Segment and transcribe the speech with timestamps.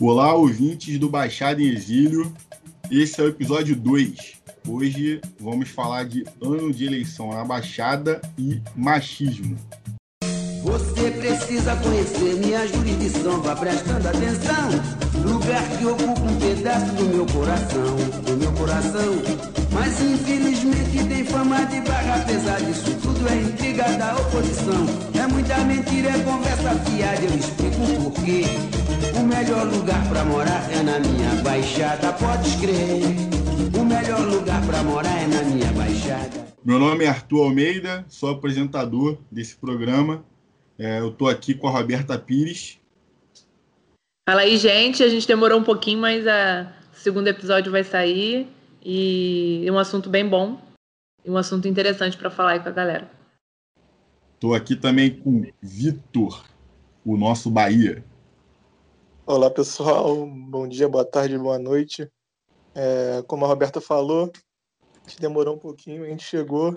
[0.00, 2.32] Olá, ouvintes do Baixada em Exílio.
[2.90, 4.34] Esse é o episódio 2.
[4.68, 9.56] Hoje vamos falar de ano de eleição na Baixada e machismo.
[10.64, 14.70] Você precisa conhecer minha jurisdição, vá prestando atenção.
[15.24, 19.14] Lugar que ocupa um pedaço do meu coração, do meu coração.
[19.72, 24.86] Mas infelizmente tem fama de barra, apesar disso tudo é intriga da oposição.
[25.14, 28.44] É muita mentira, é conversa fiada, eu explico o porquê.
[29.12, 33.02] O melhor lugar pra morar é na minha baixada, pode crer.
[33.78, 36.46] O melhor lugar pra morar é na minha baixada.
[36.64, 40.24] Meu nome é Arthur Almeida, sou apresentador desse programa.
[40.78, 42.78] É, eu estou aqui com a Roberta Pires.
[44.26, 45.02] Fala aí, gente.
[45.02, 46.72] A gente demorou um pouquinho, mas a...
[46.92, 48.48] o segundo episódio vai sair.
[48.82, 50.58] E é um assunto bem bom.
[51.24, 53.10] E um assunto interessante para falar aí com a galera.
[54.34, 56.44] Estou aqui também com Vitor,
[57.04, 58.04] o nosso Bahia.
[59.26, 60.26] Olá, pessoal.
[60.26, 62.06] Bom dia, boa tarde, boa noite.
[62.74, 64.30] É, como a Roberta falou,
[65.02, 66.74] a gente demorou um pouquinho, a gente chegou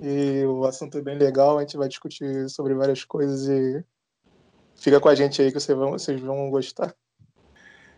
[0.00, 1.58] e o assunto é bem legal.
[1.58, 3.84] A gente vai discutir sobre várias coisas e
[4.76, 6.94] fica com a gente aí que vocês vão, vocês vão gostar.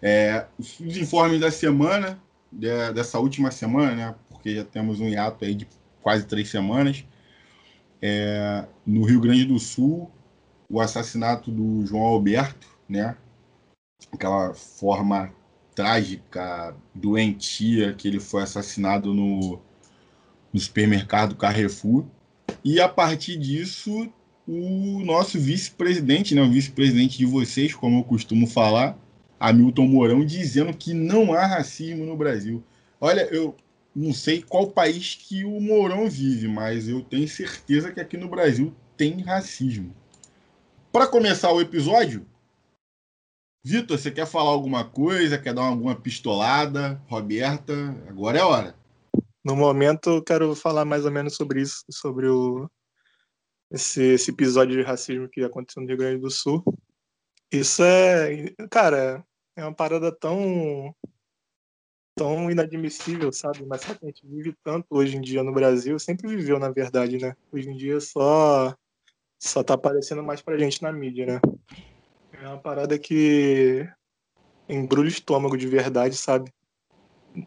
[0.01, 2.19] É, os informes da semana,
[2.51, 4.15] dessa última semana, né?
[4.31, 5.69] Porque já temos um hiato aí de
[6.01, 7.05] quase três semanas.
[8.01, 10.11] É, no Rio Grande do Sul,
[10.71, 13.15] o assassinato do João Alberto, né?
[14.11, 15.33] Aquela forma
[15.75, 19.61] trágica, doentia que ele foi assassinado no,
[20.53, 22.05] no supermercado Carrefour.
[22.65, 24.09] E a partir disso,
[24.47, 28.99] o nosso vice-presidente, né, o vice-presidente de vocês, como eu costumo falar,
[29.39, 32.63] Hamilton Mourão, dizendo que não há racismo no Brasil.
[33.01, 33.57] Olha, eu
[33.95, 38.29] não sei qual país que o Mourão vive, mas eu tenho certeza que aqui no
[38.29, 39.95] Brasil tem racismo.
[40.93, 42.27] Para começar o episódio,
[43.65, 45.39] Vitor, você quer falar alguma coisa?
[45.39, 47.01] Quer dar alguma pistolada?
[47.07, 47.73] Roberta,
[48.09, 48.75] agora é hora.
[49.45, 52.69] No momento, eu quero falar mais ou menos sobre isso, sobre o,
[53.71, 56.65] esse, esse episódio de racismo que aconteceu no Rio Grande do Sul.
[57.53, 59.25] Isso é, cara,
[59.55, 60.93] é uma parada tão
[62.17, 63.65] tão inadmissível, sabe?
[63.65, 67.17] Mas que a gente vive tanto hoje em dia no Brasil, sempre viveu, na verdade,
[67.17, 67.37] né?
[67.53, 68.77] Hoje em dia só
[69.39, 71.41] só tá aparecendo mais pra gente na mídia, né?
[72.43, 73.89] É uma parada que
[74.69, 76.53] embrulha o estômago de verdade, sabe?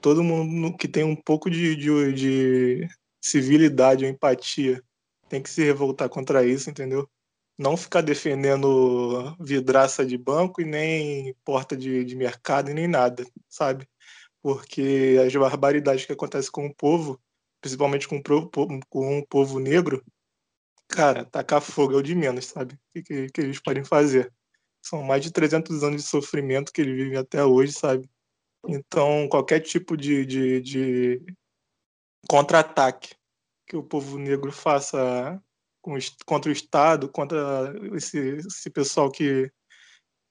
[0.02, 2.88] Todo mundo que tem um pouco de, de, de
[3.22, 4.82] civilidade ou empatia
[5.28, 7.10] tem que se revoltar contra isso, entendeu?
[7.58, 13.26] Não ficar defendendo vidraça de banco e nem porta de, de mercado e nem nada,
[13.50, 13.86] sabe?
[14.42, 17.20] Porque as barbaridades que acontecem com o povo,
[17.60, 20.02] principalmente com o, com o povo negro,
[20.88, 22.76] cara, tacar fogo é o de menos, sabe?
[22.96, 24.32] O que, que eles podem fazer?
[24.86, 28.08] São mais de 300 anos de sofrimento que ele vive até hoje, sabe?
[28.68, 31.26] Então, qualquer tipo de, de, de
[32.28, 33.16] contra-ataque
[33.68, 35.42] que o povo negro faça
[36.26, 39.52] contra o Estado, contra esse, esse pessoal que,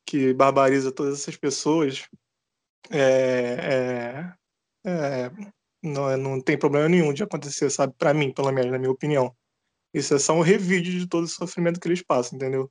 [0.07, 2.09] que barbariza todas essas pessoas,
[2.91, 4.35] é,
[4.85, 5.31] é, é,
[5.83, 7.93] não, não tem problema nenhum de acontecer, sabe?
[7.99, 9.35] Para mim, pelo menos, na minha opinião.
[9.93, 12.71] Isso é só um revide de todo o sofrimento que eles passam, entendeu?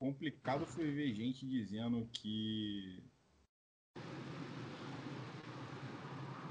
[0.00, 3.02] Complicado foi ver gente dizendo que.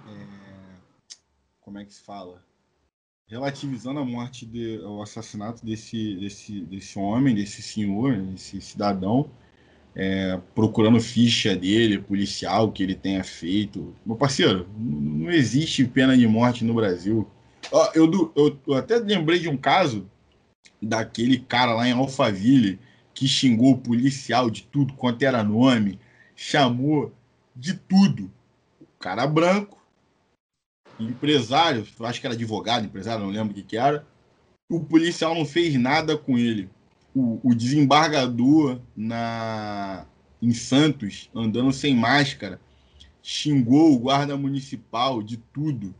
[0.07, 0.75] É,
[1.59, 2.45] como é que se fala?
[3.27, 9.31] Relativizando a morte, de, o assassinato desse, desse, desse homem, desse senhor, desse cidadão,
[9.95, 13.95] é, procurando ficha dele, policial, que ele tenha feito.
[14.05, 17.27] Meu parceiro, não existe pena de morte no Brasil.
[17.93, 20.09] Eu, eu, eu até lembrei de um caso
[20.81, 22.79] daquele cara lá em Alphaville
[23.19, 25.99] que xingou o policial de tudo quanto era nome,
[26.37, 27.13] chamou
[27.53, 28.31] de tudo.
[28.79, 29.77] O cara branco,
[30.97, 34.07] empresário, acho que era advogado, empresário, não lembro o que, que era.
[34.71, 36.69] O policial não fez nada com ele.
[37.13, 40.05] O, o desembargador na
[40.41, 42.61] em Santos, andando sem máscara,
[43.21, 45.93] xingou o guarda municipal de tudo.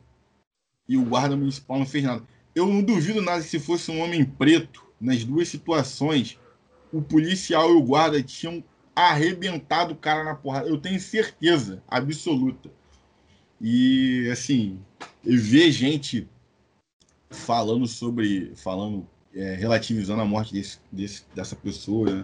[0.88, 2.24] E o guarda municipal não fez nada.
[2.56, 6.40] Eu não duvido nada se fosse um homem preto nas duas situações
[6.92, 8.64] o policial e o guarda tinham
[8.96, 10.68] arrebentado o cara na porrada.
[10.68, 12.70] Eu tenho certeza absoluta.
[13.62, 14.80] E, assim,
[15.24, 16.28] ver gente
[17.30, 18.54] falando sobre.
[18.56, 22.24] falando, é, relativizando a morte desse, desse, dessa pessoa, né?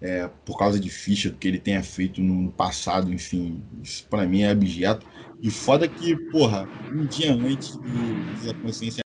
[0.00, 4.42] é, por causa de ficha que ele tenha feito no passado, enfim, isso para mim
[4.42, 5.06] é abjeto.
[5.40, 7.76] E foda que, porra, um dia antes
[8.44, 9.00] da consciência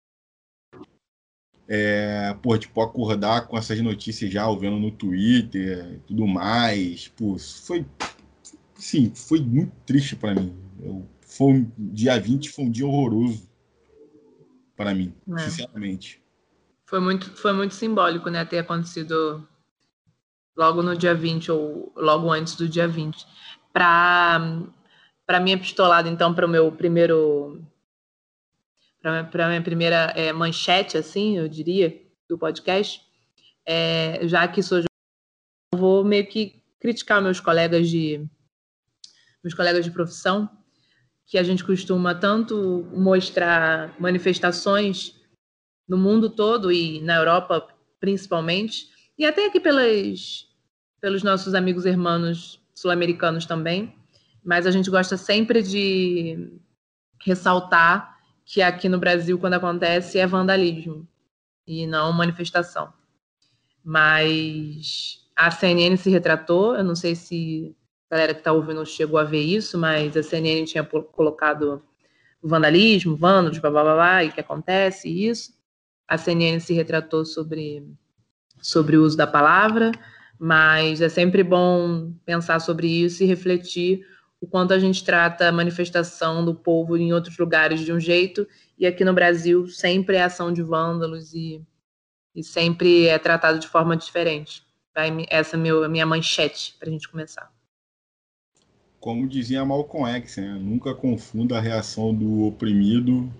[1.74, 7.38] é, pô, tipo, acordar com essas notícias já, vendo no Twitter e tudo mais, pô,
[7.40, 7.86] foi,
[8.76, 10.54] sim, foi muito triste para mim.
[10.82, 13.50] Eu, foi um, dia 20 foi um dia horroroso
[14.76, 15.38] para mim, é.
[15.40, 16.22] sinceramente.
[16.86, 19.48] Foi muito, foi muito simbólico, né, ter acontecido
[20.58, 23.26] logo no dia 20 ou logo antes do dia 20.
[23.72, 24.62] Para
[25.26, 27.66] para minha pistolada, então, para o meu primeiro
[29.02, 32.00] para a minha primeira é, manchete, assim, eu diria,
[32.30, 33.02] do podcast,
[33.66, 34.82] é, já que sou
[35.76, 38.26] vou meio que criticar meus colegas de
[39.44, 40.50] meus colegas de profissão,
[41.26, 45.16] que a gente costuma tanto mostrar manifestações
[45.88, 47.68] no mundo todo e na Europa
[48.00, 48.88] principalmente,
[49.18, 50.48] e até aqui pelas,
[51.00, 53.96] pelos nossos amigos irmãos sul-americanos também,
[54.44, 56.60] mas a gente gosta sempre de
[57.24, 58.21] ressaltar
[58.52, 61.08] que aqui no Brasil, quando acontece, é vandalismo
[61.66, 62.92] e não manifestação.
[63.82, 67.74] Mas a CNN se retratou, eu não sei se
[68.10, 71.82] a galera que está ouvindo chegou a ver isso, mas a CNN tinha colocado
[72.44, 75.54] vandalismo, vândalos, blá, blá, blá, blá, e que acontece, isso.
[76.06, 77.88] A CNN se retratou sobre,
[78.62, 79.94] sobre o uso da palavra,
[80.38, 84.06] mas é sempre bom pensar sobre isso e refletir
[84.42, 88.48] o quanto a gente trata a manifestação do povo em outros lugares de um jeito,
[88.78, 91.62] e aqui no Brasil sempre é ação de vândalos e,
[92.36, 94.66] e sempre é tratado de forma diferente.
[95.30, 97.54] Essa é a minha manchete para a gente começar.
[99.00, 100.58] Como dizia Malcolm X, né?
[100.60, 103.32] nunca confunda a reação do oprimido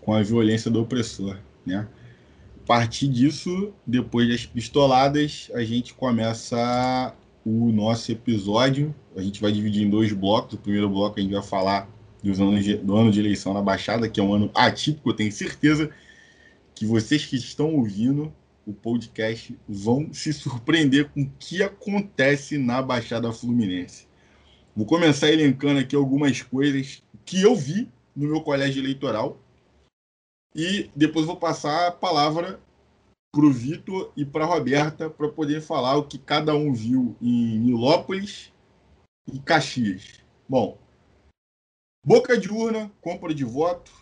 [0.00, 1.38] com a violência do opressor.
[1.64, 1.88] Né?
[2.62, 7.14] A partir disso, depois das pistoladas, a gente começa
[7.50, 8.94] o nosso episódio.
[9.16, 10.54] A gente vai dividir em dois blocos.
[10.54, 11.88] O primeiro bloco a gente vai falar
[12.22, 15.10] dos anos de, do ano de eleição na Baixada, que é um ano atípico.
[15.10, 15.90] Eu tenho certeza
[16.74, 18.32] que vocês que estão ouvindo
[18.66, 24.06] o podcast vão se surpreender com o que acontece na Baixada Fluminense.
[24.76, 29.38] Vou começar elencando aqui algumas coisas que eu vi no meu colégio eleitoral
[30.54, 32.60] e depois vou passar a palavra
[33.32, 37.16] para o Vitor e para a Roberta para poder falar o que cada um viu
[37.22, 38.52] em Nilópolis
[39.32, 40.20] e Caxias.
[40.48, 40.76] Bom,
[42.04, 43.92] boca de urna, compra de voto,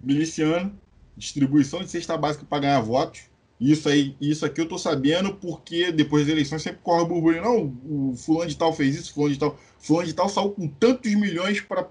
[0.00, 0.78] miliciano,
[1.16, 3.22] distribuição de cesta básica para ganhar votos.
[3.58, 7.42] Isso aí, isso aqui eu tô sabendo porque depois das eleições sempre corre burburinho.
[7.42, 9.58] Não, o fulano de tal fez isso, fulano de tal.
[9.78, 11.82] Fulano de tal saiu com tantos milhões para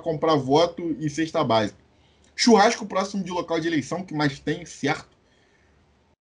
[0.00, 1.78] comprar voto e cesta básica.
[2.34, 5.11] Churrasco próximo de local de eleição que mais tem, certo?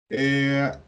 [0.10, 0.80] É,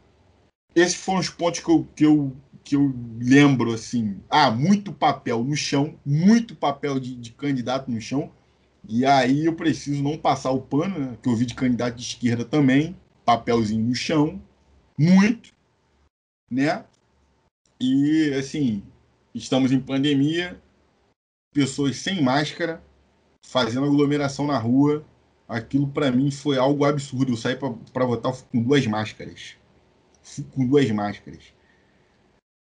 [0.74, 4.20] esses foram os pontos que eu, que, eu, que eu lembro, assim.
[4.28, 8.30] Ah, muito papel no chão, muito papel de, de candidato no chão.
[8.88, 12.02] E aí eu preciso não passar o pano, né, que eu vi de candidato de
[12.02, 14.40] esquerda também, papelzinho no chão,
[14.96, 15.52] muito,
[16.50, 16.84] né?
[17.80, 18.82] E assim,
[19.34, 20.60] estamos em pandemia,
[21.52, 22.82] pessoas sem máscara,
[23.44, 25.04] fazendo aglomeração na rua,
[25.48, 27.32] aquilo para mim foi algo absurdo.
[27.32, 29.56] Eu saí para votar com duas máscaras.
[30.54, 31.54] Com duas máscaras.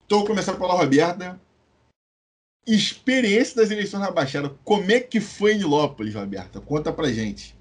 [0.04, 1.40] Então, começando pela Roberta.
[2.66, 4.50] Experiência das eleições na Baixada.
[4.64, 6.60] Como é que foi em Nilópolis, Roberta?
[6.60, 7.54] Conta pra gente.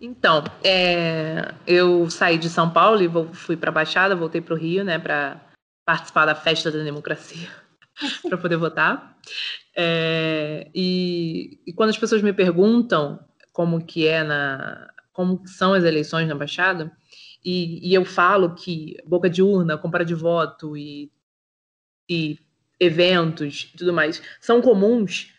[0.00, 4.54] Então, é, eu saí de São Paulo e vou, fui para a Baixada, voltei para
[4.54, 5.44] o Rio, né, para
[5.84, 7.48] participar da festa da democracia,
[8.28, 9.18] para poder votar.
[9.76, 13.18] É, e, e, quando as pessoas me perguntam
[13.58, 16.92] como que é na como são as eleições na Baixada
[17.44, 21.10] e, e eu falo que boca de urna, compra de voto e,
[22.08, 22.38] e
[22.78, 25.34] eventos e tudo mais são comuns,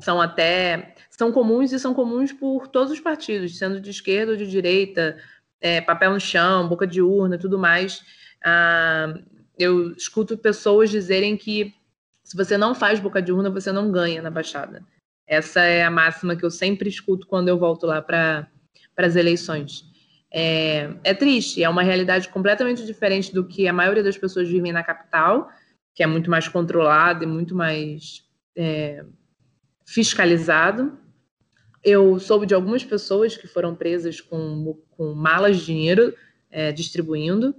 [0.00, 4.36] são até são comuns e são comuns por todos os partidos, sendo de esquerda ou
[4.36, 5.16] de direita,
[5.60, 8.02] é, papel no chão, boca de urna, tudo mais.
[8.44, 9.14] Ah,
[9.56, 11.72] eu escuto pessoas dizerem que
[12.24, 14.84] se você não faz boca de urna, você não ganha na Baixada.
[15.30, 18.50] Essa é a máxima que eu sempre escuto quando eu volto lá para
[18.96, 19.84] as eleições.
[20.28, 24.72] É, é, triste, é uma realidade completamente diferente do que a maioria das pessoas vivem
[24.72, 25.48] na capital,
[25.94, 28.24] que é muito mais controlado e muito mais
[28.56, 29.04] é,
[29.86, 30.98] fiscalizado.
[31.84, 36.12] Eu soube de algumas pessoas que foram presas com, com malas de dinheiro
[36.50, 37.54] é, distribuindo.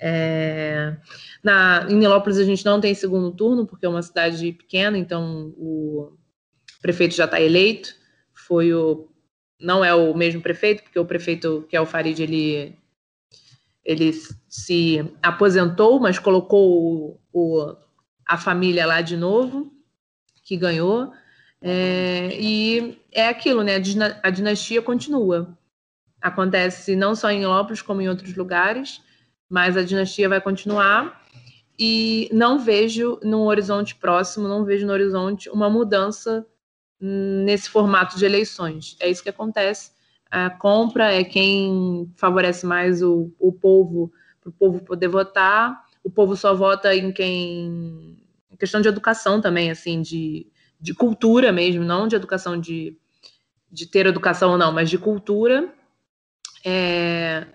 [0.00, 0.96] É,
[1.42, 5.52] na, em Nilópolis a gente não tem segundo turno, porque é uma cidade pequena, então
[5.58, 6.16] o
[6.84, 7.96] prefeito já está eleito,
[8.34, 9.08] foi o
[9.58, 12.78] não é o mesmo prefeito, porque o prefeito que é o Farid, ele
[13.82, 14.12] ele
[14.48, 17.76] se aposentou, mas colocou o, o,
[18.26, 19.72] a família lá de novo,
[20.42, 21.10] que ganhou.
[21.60, 23.76] É, e é aquilo, né?
[24.22, 25.56] A dinastia continua.
[26.20, 29.00] Acontece não só em Lopes, como em outros lugares,
[29.48, 31.22] mas a dinastia vai continuar.
[31.78, 36.46] e não vejo no horizonte próximo, não vejo no horizonte uma mudança
[37.00, 38.96] nesse formato de eleições.
[39.00, 39.92] É isso que acontece.
[40.30, 45.84] A compra é quem favorece mais o, o povo, para o povo poder votar.
[46.02, 48.16] O povo só vota em quem.
[48.50, 50.46] Em questão de educação também, assim, de,
[50.80, 52.96] de cultura mesmo, não de educação de,
[53.70, 55.72] de ter educação ou não, mas de cultura.
[56.64, 57.46] É,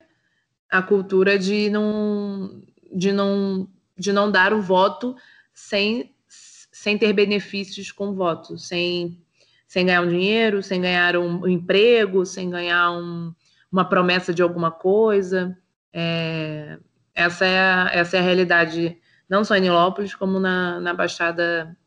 [0.69, 2.61] a cultura de não,
[2.93, 3.67] de não
[3.99, 5.15] de não dar o voto
[5.53, 9.21] sem, sem ter benefícios com voto, sem,
[9.69, 13.31] sem ganhar um dinheiro, sem ganhar um, emprego, sem ganhar um,
[13.71, 15.55] uma promessa de alguma coisa.
[15.93, 16.79] É,
[17.13, 18.97] essa, é a, essa é a realidade,
[19.29, 21.77] não só em Nilópolis, como na, na, Baixada,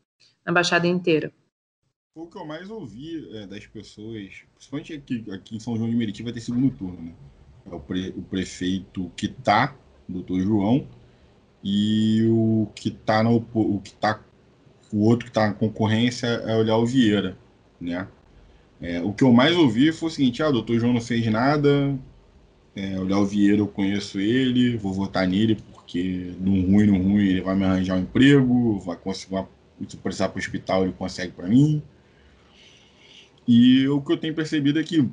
[0.45, 1.33] na Baixada inteira.
[2.15, 5.95] O que eu mais ouvi é, das pessoas, principalmente aqui, aqui em São João de
[5.97, 7.13] Meriti, vai ter segundo turno, né?
[7.65, 9.75] É o, pre, o prefeito que tá,
[10.07, 10.87] doutor João,
[11.61, 14.23] e o que está no o que tá
[14.91, 17.37] o outro que está na concorrência é o Léo Vieira,
[17.83, 18.07] né?
[18.81, 21.25] É, o que eu mais ouvi foi o seguinte: ah, o doutor João não fez
[21.27, 21.97] nada,
[22.75, 27.25] é, o Léo Vieira eu conheço ele, vou votar nele porque no ruim, no ruim
[27.25, 29.45] ele vai me arranjar um emprego, vai conseguir
[29.87, 31.83] se precisar para o hospital ele consegue para mim.
[33.47, 35.07] E o que eu tenho percebido é que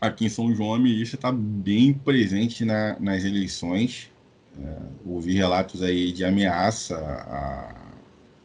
[0.00, 4.10] aqui em São João a milícia está bem presente na, nas eleições.
[4.56, 7.83] É, ouvi relatos aí de ameaça a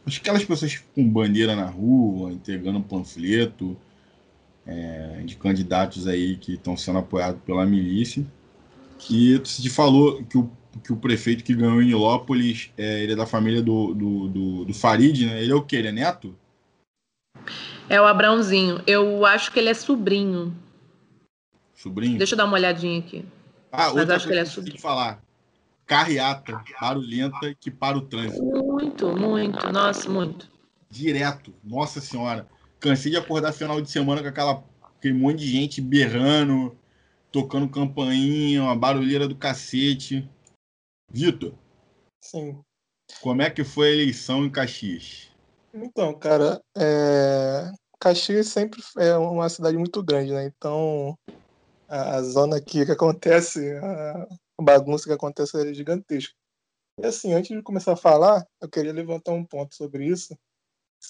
[0.06, 3.76] aquelas pessoas com bandeira na rua, entregando panfleto
[4.66, 8.24] é, de candidatos aí que estão sendo apoiados pela milícia.
[9.08, 10.50] E você falou que o,
[10.84, 14.64] que o prefeito que ganhou em Nilópolis, é, ele é da família do, do, do,
[14.66, 15.42] do Farid, né?
[15.42, 15.76] Ele é o quê?
[15.76, 16.34] Ele é neto?
[17.88, 18.82] É o Abrãozinho.
[18.86, 20.54] Eu acho que ele é sobrinho.
[21.74, 22.18] Sobrinho?
[22.18, 23.24] Deixa eu dar uma olhadinha aqui.
[23.72, 24.76] Ah, Mas acho que ele é sobrinho.
[24.76, 25.22] Que falar
[25.90, 28.44] carreata, barulhenta que para o trânsito.
[28.44, 30.48] Muito, muito, nossa, muito.
[30.88, 32.46] Direto, nossa senhora.
[32.78, 34.62] Cansei de acordar final de semana com aquela,
[34.96, 36.78] aquele monte de gente berrando,
[37.32, 40.30] tocando campainha, uma barulheira do cacete.
[41.12, 41.54] Vitor.
[42.20, 42.60] Sim.
[43.20, 45.28] Como é que foi a eleição em Caxias?
[45.74, 47.68] Então, cara, é...
[47.98, 50.46] Caxias sempre é uma cidade muito grande, né?
[50.56, 51.18] Então,
[51.88, 54.28] a zona aqui que acontece, a
[54.62, 56.34] bagunça que acontece é gigantesca.
[56.98, 60.36] E assim, antes de começar a falar, eu queria levantar um ponto sobre isso,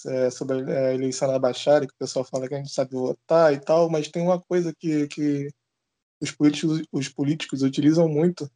[0.07, 3.53] é, sobre a eleição da Baixada, que o pessoal fala que a gente sabe votar
[3.53, 5.49] e tal, mas tem uma coisa que, que
[6.21, 8.49] os, políticos, os políticos utilizam muito,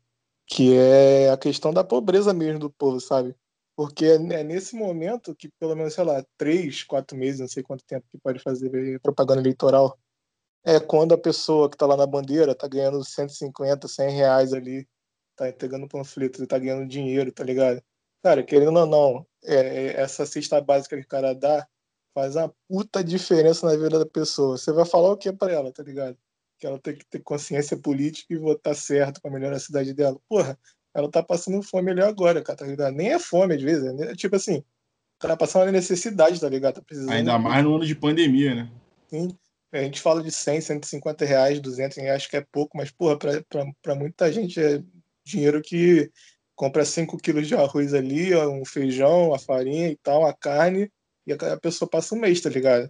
[0.48, 3.36] que é a questão da pobreza mesmo do povo, sabe?
[3.76, 7.84] Porque é nesse momento que, pelo menos, sei lá, três, quatro meses, não sei quanto
[7.86, 10.00] tempo que pode fazer propaganda eleitoral,
[10.66, 14.88] é quando a pessoa que está lá na bandeira está ganhando 150, 100 reais ali,
[15.36, 17.82] tá entregando panfleto, está ganhando dinheiro, tá ligado?
[18.24, 21.68] Cara, querendo ou não, é, é, essa cesta básica que o cara dá
[22.14, 24.58] faz uma puta diferença na vida da pessoa.
[24.58, 26.18] Você vai falar o que para ela, tá ligado?
[26.58, 30.18] Que ela tem que ter consciência política e votar certo para melhorar a cidade dela.
[30.28, 30.58] Porra,
[30.94, 32.96] ela tá passando fome ali agora, cara, tá ligado?
[32.96, 34.64] Nem é fome às vezes, é tipo assim,
[35.20, 36.76] cara passando uma necessidade, tá ligado?
[36.76, 38.72] Tá precisando Ainda mais no ano de pandemia, né?
[39.08, 39.38] Sim.
[39.72, 43.18] A gente fala de 100, 150 reais, 200 reais, que é pouco, mas, porra,
[43.82, 44.82] para muita gente é
[45.26, 46.10] dinheiro que
[46.56, 50.90] compra 5 quilos de arroz ali, um feijão, a farinha e tal, a carne,
[51.28, 52.90] e a pessoa passa um mês, tá ligado?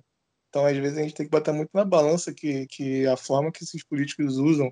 [0.49, 3.51] Então, às vezes, a gente tem que botar muito na balança que, que a forma
[3.51, 4.71] que esses políticos usam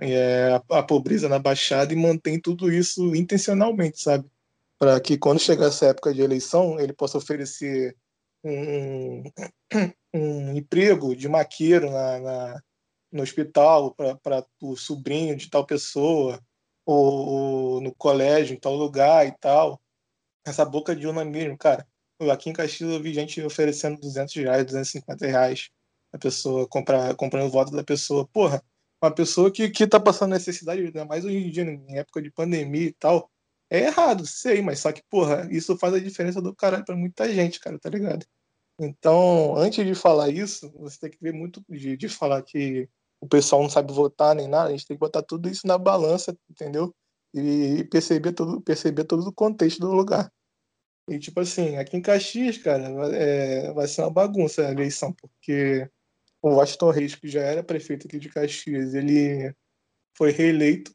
[0.00, 4.26] é a, a pobreza na Baixada e mantém tudo isso intencionalmente, sabe?
[4.78, 7.94] Para que quando chegar essa época de eleição, ele possa oferecer
[8.42, 9.22] um,
[10.14, 12.62] um emprego de maqueiro na, na
[13.12, 16.40] no hospital para o sobrinho de tal pessoa,
[16.86, 19.80] ou, ou, no colégio, em tal lugar e tal.
[20.46, 21.86] Essa boca de urna mesmo, cara.
[22.32, 25.70] Aqui em Caxias eu vi gente oferecendo 200 reais, 250 reais
[26.12, 28.26] a pessoa, comprar, comprando o voto da pessoa.
[28.28, 28.62] Porra,
[29.02, 32.30] uma pessoa que, que tá passando necessidade, ainda mais hoje em dia, em época de
[32.30, 33.30] pandemia e tal,
[33.70, 37.32] é errado, sei, mas só que, porra, isso faz a diferença do caralho pra muita
[37.32, 38.26] gente, cara, tá ligado?
[38.82, 42.88] Então, antes de falar isso, você tem que ver muito de, de falar que
[43.20, 45.76] o pessoal não sabe votar nem nada, a gente tem que botar tudo isso na
[45.76, 46.94] balança, entendeu?
[47.34, 50.32] E perceber todo, perceber todo o contexto do lugar.
[51.06, 55.86] E, tipo assim, aqui em Caxias, cara, é, vai ser uma bagunça a eleição, porque
[56.40, 59.54] o Washington Reis, que já era prefeito aqui de Caxias, ele
[60.16, 60.94] foi reeleito,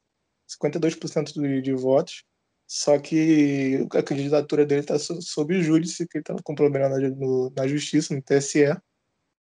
[0.49, 2.23] 52% de, de votos,
[2.67, 7.51] só que a candidatura dele está sob júdice, que ele está com problema na, no,
[7.55, 8.75] na justiça, no TSE.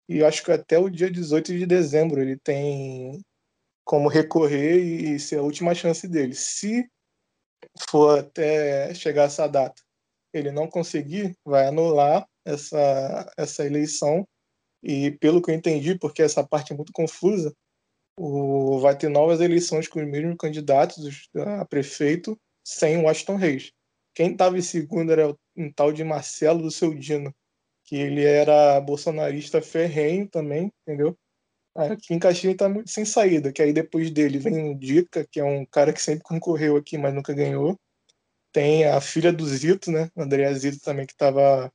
[0.09, 3.21] E acho que até o dia 18 de dezembro ele tem
[3.85, 6.35] como recorrer e ser a última chance dele.
[6.35, 6.89] Se
[7.89, 9.81] for até chegar essa data,
[10.33, 14.27] ele não conseguir, vai anular essa, essa eleição.
[14.83, 17.55] E pelo que eu entendi, porque essa parte é muito confusa,
[18.19, 23.73] o, vai ter novas eleições com os mesmos candidatos a prefeito sem o Washington Reis.
[24.15, 27.35] Quem estava em segundo era um tal de Marcelo do Seu Dino,
[27.85, 31.17] que ele era bolsonarista ferrenho também, entendeu?
[31.75, 35.39] Aqui em Caxias está muito sem saída, que aí depois dele vem o Dica, que
[35.41, 37.79] é um cara que sempre concorreu aqui, mas nunca ganhou.
[38.53, 40.11] Tem a filha do Zito, né?
[40.17, 41.73] Andréa Zito também, que estava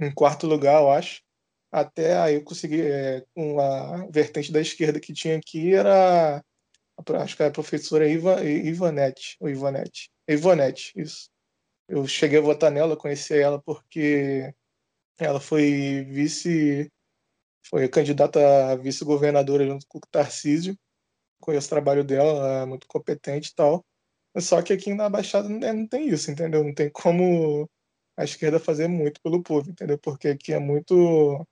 [0.00, 1.22] em quarto lugar, eu acho.
[1.70, 6.42] Até aí eu consegui, é, com a vertente da esquerda que tinha aqui, era,
[7.22, 10.10] acho que era a professora Iva, Ivanete, ou Ivanete.
[10.28, 11.30] Ivonete, isso.
[11.88, 14.52] Eu cheguei a votar nela, conheci ela porque
[15.18, 16.90] ela foi vice,
[17.66, 20.76] foi candidata a vice-governadora junto com o Tarcísio.
[21.40, 23.84] Conheço o trabalho dela, ela é muito competente e tal.
[24.38, 26.64] Só que aqui na Baixada não tem isso, entendeu?
[26.64, 27.68] Não tem como
[28.16, 29.98] a esquerda fazer muito pelo povo, entendeu?
[29.98, 31.46] Porque aqui é muito.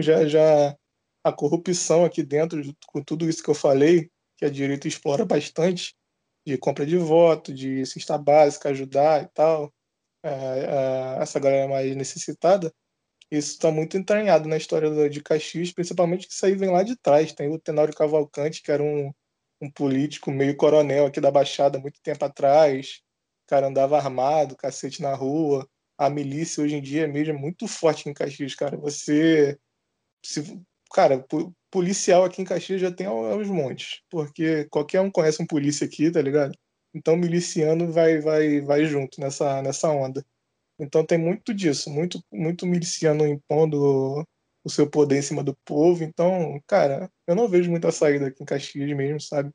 [0.00, 0.76] Já, já
[1.24, 5.94] a corrupção aqui dentro, com tudo isso que eu falei, que a direita explora bastante,
[6.50, 9.72] de compra de voto, de cesta básica, ajudar e tal,
[10.22, 12.72] é, é, essa galera mais necessitada,
[13.30, 16.96] isso está muito entranhado na história de Caxias, principalmente que isso aí vem lá de
[16.96, 17.32] trás.
[17.32, 19.12] Tem o Tenório Cavalcante, que era um,
[19.60, 23.00] um político meio coronel aqui da Baixada muito tempo atrás.
[23.46, 25.68] O cara andava armado, cacete na rua.
[25.96, 28.76] A milícia hoje em dia mesmo é muito forte em Caxias, cara.
[28.78, 29.58] Você.
[30.24, 30.60] Se,
[30.92, 31.24] cara,
[31.70, 36.10] policial aqui em Caxias já tem aos montes, porque qualquer um conhece um polícia aqui,
[36.10, 36.54] tá ligado?
[36.94, 40.24] Então miliciano vai vai vai junto nessa nessa onda.
[40.78, 44.24] Então tem muito disso, muito muito miliciano impondo
[44.64, 46.04] o seu poder em cima do povo.
[46.04, 49.50] Então, cara, eu não vejo muita saída aqui em Caxias mesmo, sabe?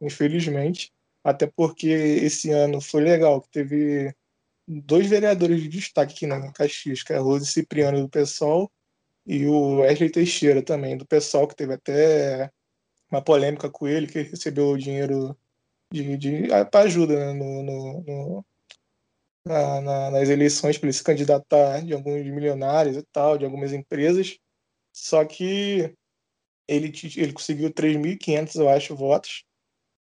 [0.00, 0.90] Infelizmente,
[1.24, 4.14] até porque esse ano foi legal, que teve
[4.66, 8.70] dois vereadores de destaque aqui na Caxias, que é a Rose Cipriano do PSOL
[9.28, 12.50] e o Wesley Teixeira também, do pessoal, que teve até
[13.10, 15.36] uma polêmica com ele, que recebeu o dinheiro
[15.92, 18.46] de, de ah, para ajuda né, no, no, no
[19.44, 23.72] na, na, nas eleições para ele se candidatar de alguns milionários e tal, de algumas
[23.72, 24.38] empresas.
[24.92, 25.94] Só que
[26.66, 29.44] ele, ele conseguiu 3.500, eu acho, votos.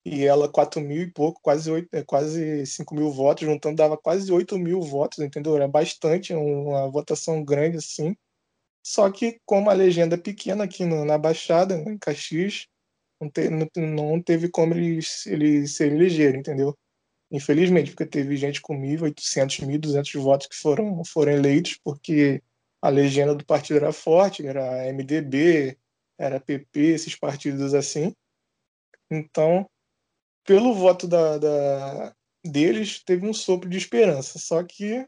[0.05, 3.99] E ela 4 mil e pouco, quase, 8, é, quase 5 mil votos, juntando dava
[3.99, 5.57] quase 8 mil votos, entendeu?
[5.57, 8.17] Era bastante, uma votação grande assim.
[8.83, 12.67] Só que, como a legenda é pequena aqui no, na Baixada, em Caxias,
[13.21, 16.77] não, te, não, não, teve como eles, eles se elegerem, entendeu?
[17.31, 22.43] Infelizmente, porque teve gente com 1.800, 1.200 votos que foram, foram eleitos, porque
[22.83, 25.79] a legenda do partido era forte, era MDB,
[26.19, 28.15] era PP, esses partidos assim.
[29.11, 29.69] Então,
[30.45, 32.15] pelo voto da, da,
[32.45, 35.07] deles, teve um sopro de esperança, só que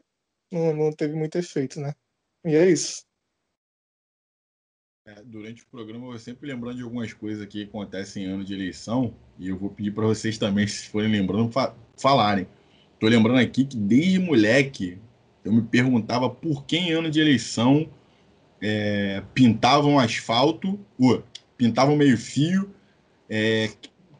[0.51, 1.93] não, não teve muito efeito, né?
[2.45, 3.03] E é isso.
[5.05, 8.41] É, durante o programa eu vou sempre lembrando de algumas coisas que acontecem em ano
[8.41, 12.47] de eleição e eu vou pedir para vocês também, se forem lembrando, fa falarem.
[12.93, 14.97] Estou lembrando aqui que desde moleque
[15.43, 17.89] eu me perguntava por que em ano de eleição
[18.61, 21.21] é, pintavam asfalto, uh,
[21.57, 22.73] pintavam meio fio,
[23.29, 23.69] é,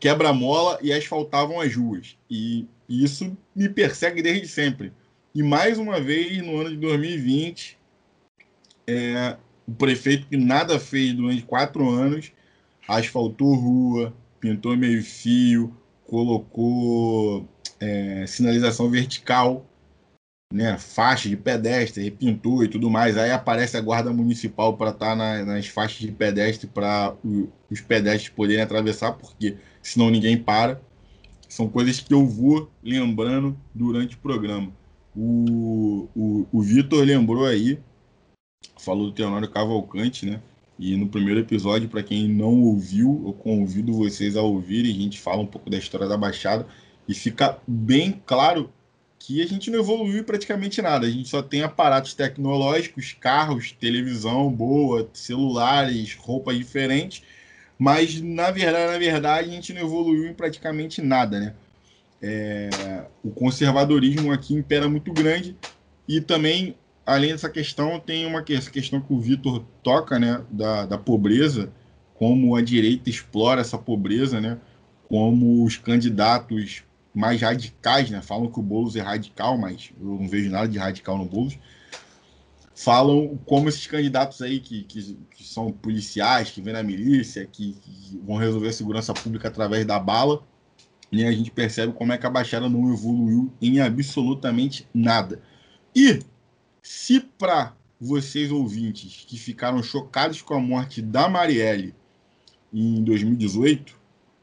[0.02, 2.18] quebra-mola e asfaltavam as ruas.
[2.30, 4.92] E isso me persegue desde sempre.
[5.34, 7.78] E mais uma vez, no ano de 2020,
[8.86, 9.38] é,
[9.68, 12.32] o prefeito que nada fez durante quatro anos,
[12.88, 17.48] asfaltou rua, pintou meio fio, colocou
[17.80, 19.66] é, sinalização vertical,
[20.54, 23.18] né, faixa de pedestre, repintou e tudo mais.
[23.18, 27.16] Aí aparece a guarda municipal para estar tá na, nas faixas de pedestre para
[27.70, 30.80] os pedestres poderem atravessar, porque senão ninguém para.
[31.50, 34.72] São coisas que eu vou lembrando durante o programa.
[35.16, 37.80] O, o, o Vitor lembrou aí
[38.78, 40.40] falou do Teonório Cavalcante, né?
[40.78, 44.92] E no primeiro episódio, para quem não ouviu, eu convido vocês a ouvirem.
[44.92, 46.68] A gente fala um pouco da história da Baixada
[47.08, 48.72] e fica bem claro
[49.20, 51.08] que a gente não evoluiu praticamente nada.
[51.08, 57.24] A gente só tem aparatos tecnológicos, carros, televisão boa, celulares, roupas diferentes,
[57.80, 61.54] mas na verdade, na verdade, a gente não evoluiu em praticamente nada, né?
[62.22, 65.56] É, o conservadorismo aqui impera muito grande
[66.08, 70.86] e também além dessa questão, tem uma essa questão que o Vitor toca, né, da,
[70.86, 71.72] da pobreza,
[72.16, 74.58] como a direita explora essa pobreza, né,
[75.10, 80.28] como os candidatos mais radicais, né, falam que o Boulos é radical, mas eu não
[80.28, 81.58] vejo nada de radical no Boulos,
[82.76, 87.74] falam como esses candidatos aí que, que, que são policiais, que vêm na milícia, que,
[87.74, 90.42] que, vão resolver a segurança pública através da bala,
[91.12, 95.40] né, a gente percebe como é que a Baixada não evoluiu em absolutamente nada.
[95.96, 96.20] E
[96.84, 101.96] se para vocês ouvintes que ficaram chocados com a morte da Marielle
[102.74, 103.98] em 2018,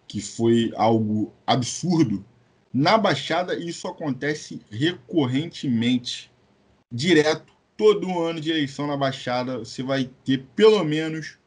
[0.09, 2.25] que foi algo absurdo,
[2.73, 6.33] na Baixada isso acontece recorrentemente,
[6.91, 11.39] direto, todo ano de eleição na Baixada, você vai ter pelo menos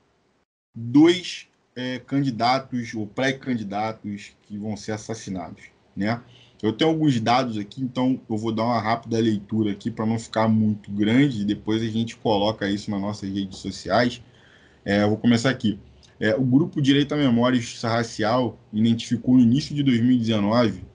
[0.76, 5.64] dois é, candidatos ou pré-candidatos que vão ser assassinados,
[5.96, 6.22] né?
[6.64, 10.18] Eu tenho alguns dados aqui, então eu vou dar uma rápida leitura aqui para não
[10.18, 14.22] ficar muito grande e depois a gente coloca isso nas nossas redes sociais.
[14.86, 15.78] É, eu vou começar aqui.
[16.18, 20.86] É, o Grupo Direito à Memória e Justiça Racial identificou no início de 2019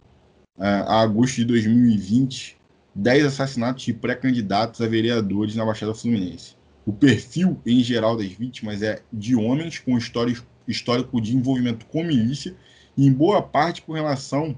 [0.58, 2.56] é, a agosto de 2020
[2.94, 6.56] 10 assassinatos de pré-candidatos a vereadores na Baixada Fluminense.
[6.86, 12.56] O perfil, em geral, das vítimas é de homens com histórico, de envolvimento com milícia
[12.96, 14.56] e, em boa parte, com relação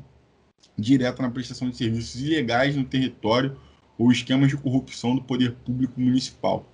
[0.79, 3.57] direta na prestação de serviços ilegais no território
[3.99, 6.67] ou esquemas de corrupção do poder público municipal.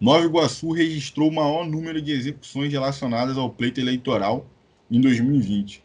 [0.00, 4.46] Nova Iguaçu registrou o maior número de execuções relacionadas ao pleito eleitoral
[4.90, 5.82] em 2020,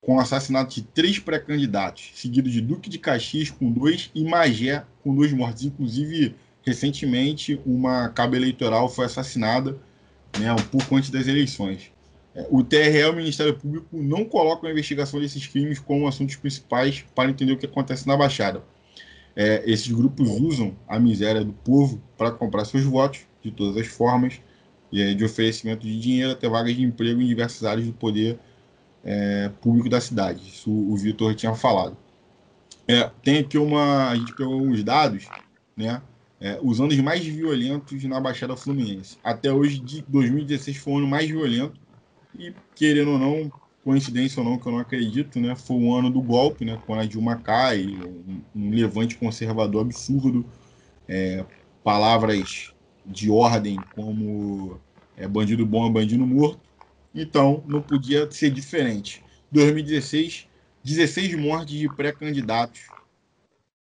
[0.00, 4.84] com o assassinato de três pré-candidatos, seguido de Duque de Caxias com dois e Magé
[5.02, 5.64] com dois mortos.
[5.64, 9.78] Inclusive, recentemente uma cabo eleitoral foi assassinada
[10.38, 11.93] né, um pouco antes das eleições.
[12.50, 17.30] O TRE, o Ministério Público, não coloca a investigação desses crimes como assuntos principais para
[17.30, 18.62] entender o que acontece na Baixada.
[19.36, 23.86] É, esses grupos usam a miséria do povo para comprar seus votos de todas as
[23.86, 24.40] formas,
[24.90, 28.38] de oferecimento de dinheiro até vagas de emprego em diversas áreas do poder
[29.04, 30.40] é, público da cidade.
[30.48, 31.96] Isso o Vitor tinha falado.
[32.86, 34.10] É, tem aqui uma.
[34.10, 35.26] A gente pegou alguns dados,
[35.76, 36.00] né?
[36.44, 39.16] é, os anos mais violentos na Baixada Fluminense.
[39.24, 41.80] Até hoje, de 2016 foi o ano mais violento
[42.38, 43.52] e, querendo ou não,
[43.84, 47.00] coincidência ou não, que eu não acredito, né, foi o ano do golpe, né, quando
[47.00, 50.44] a Dilma cai, um, um levante conservador absurdo,
[51.06, 51.44] é,
[51.82, 52.72] palavras
[53.04, 54.80] de ordem como
[55.16, 56.60] é, bandido bom é bandido morto.
[57.14, 59.22] Então, não podia ser diferente.
[59.52, 60.48] 2016,
[60.82, 62.90] 16 mortes de pré-candidatos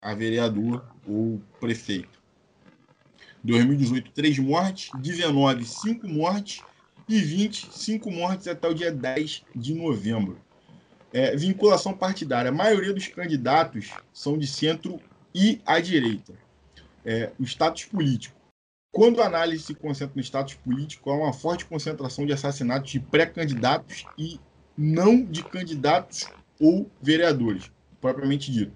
[0.01, 2.17] a vereador ou prefeito.
[3.43, 6.63] 2018, 3 mortes, 19, 5 mortes
[7.07, 10.39] e 20, 5 mortes até o dia 10 de novembro.
[11.13, 12.49] É, vinculação partidária.
[12.49, 14.99] A maioria dos candidatos são de centro
[15.33, 16.33] e à direita.
[17.05, 18.35] É, o status político.
[18.91, 22.99] Quando a análise se concentra no status político, há uma forte concentração de assassinatos de
[22.99, 24.39] pré-candidatos e
[24.77, 26.27] não de candidatos
[26.59, 28.73] ou vereadores, propriamente dito.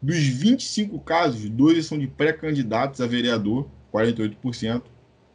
[0.00, 4.82] Dos 25 casos, 12 são de pré-candidatos a vereador 48%,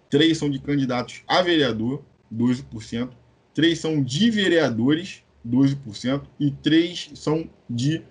[0.10, 3.10] três são de candidatos a vereador, 12%,
[3.54, 8.04] três são de vereadores, 12%, e três são de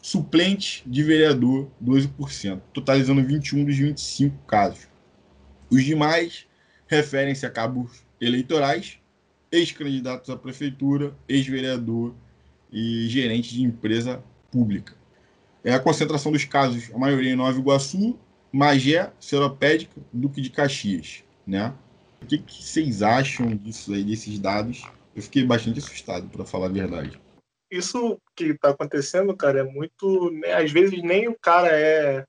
[0.00, 4.88] suplentes de vereador, 12%, totalizando 21 dos 25 casos.
[5.68, 6.46] Os demais
[6.86, 8.98] referem-se a cabos eleitorais,
[9.50, 12.14] ex-candidatos à prefeitura, ex-vereador
[12.72, 14.94] e gerente de empresa pública.
[15.64, 18.16] É a concentração dos casos, a maioria em Nova Iguaçu,
[18.52, 21.74] Magé, Seropédica, Duque de Caxias, né?
[22.22, 24.82] O que, que vocês acham disso aí, desses dados?
[25.14, 27.20] Eu fiquei bastante assustado, para falar a verdade.
[27.70, 30.30] Isso que está acontecendo, cara, é muito.
[30.30, 32.24] Né, às vezes nem o cara é,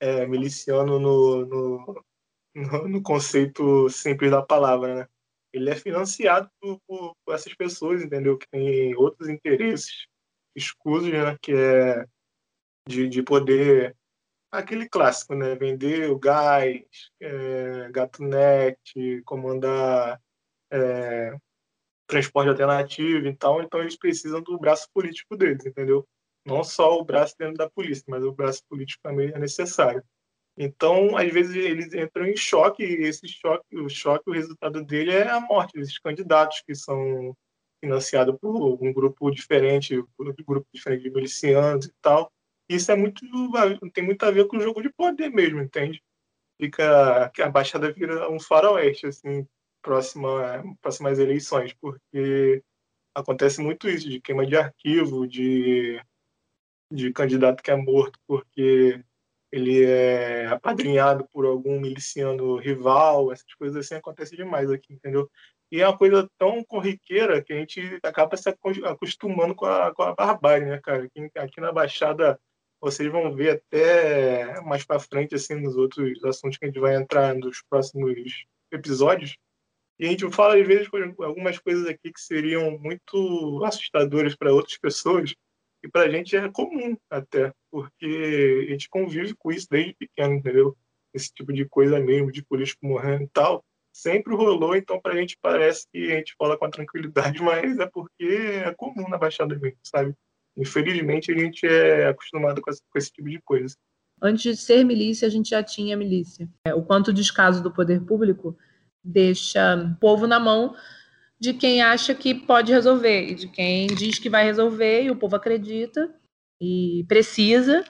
[0.00, 2.04] é miliciano no, no,
[2.54, 5.08] no, no, conceito simples da palavra, né?
[5.52, 8.38] Ele é financiado por, por, por essas pessoas, entendeu?
[8.38, 10.06] Que tem outros interesses
[10.54, 11.36] escusos, né?
[11.40, 12.04] Que é
[12.88, 13.96] de, de poder
[14.58, 15.54] aquele clássico, né?
[15.56, 16.82] Vender o gás,
[17.20, 20.20] é, GatoNet, comandar
[20.70, 21.36] é,
[22.06, 23.62] transporte alternativo e tal.
[23.62, 26.06] Então eles precisam do braço político deles, entendeu?
[26.46, 30.02] Não só o braço dentro da polícia, mas o braço político também é necessário.
[30.56, 35.10] Então, às vezes eles entram em choque e esse choque, o choque, o resultado dele
[35.10, 37.36] é a morte desses candidatos que são
[37.82, 42.30] financiados por um grupo diferente, por um grupo diferente de milicianos e tal
[42.68, 43.20] isso é muito
[43.92, 46.02] tem muito a ver com o jogo de poder mesmo, entende?
[46.60, 49.46] Fica a Baixada vira um faroeste assim,
[49.82, 52.62] próxima próximas eleições, porque
[53.14, 56.00] acontece muito isso de queima de arquivo, de
[56.92, 59.02] de candidato que é morto porque
[59.54, 65.30] ele é apadrinhado por algum miliciano rival, essas coisas assim acontecem demais aqui, entendeu?
[65.70, 70.02] E é uma coisa tão corriqueira que a gente acaba se acostumando com a, com
[70.02, 71.04] a barbárie, né, cara?
[71.04, 72.38] Aqui, aqui na Baixada
[72.84, 76.94] vocês vão ver até mais para frente, assim, nos outros assuntos que a gente vai
[76.94, 79.36] entrar nos próximos episódios,
[79.98, 80.88] E a gente fala, às vezes,
[81.20, 85.34] algumas coisas aqui que seriam muito assustadoras para outras pessoas,
[85.82, 90.34] e para a gente é comum até, porque a gente convive com isso desde pequeno,
[90.34, 90.76] entendeu?
[91.14, 95.16] Esse tipo de coisa mesmo, de político morrendo e tal, sempre rolou, então para a
[95.16, 98.24] gente parece que a gente fala com tranquilidade, mas é porque
[98.66, 100.14] é comum na Baixada mesmo, sabe?
[100.56, 103.74] Infelizmente a gente é acostumado com esse, tipo de coisa.
[104.22, 106.48] Antes de ser milícia, a gente já tinha milícia.
[106.66, 108.56] É, o quanto descaso do poder público
[109.02, 110.74] deixa o povo na mão
[111.38, 115.16] de quem acha que pode resolver e de quem diz que vai resolver e o
[115.16, 116.14] povo acredita
[116.62, 117.84] e precisa.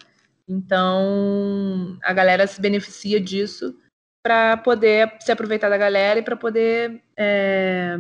[0.49, 3.79] Então, a galera se beneficia disso
[4.23, 7.97] para poder se aproveitar da galera e para poder é,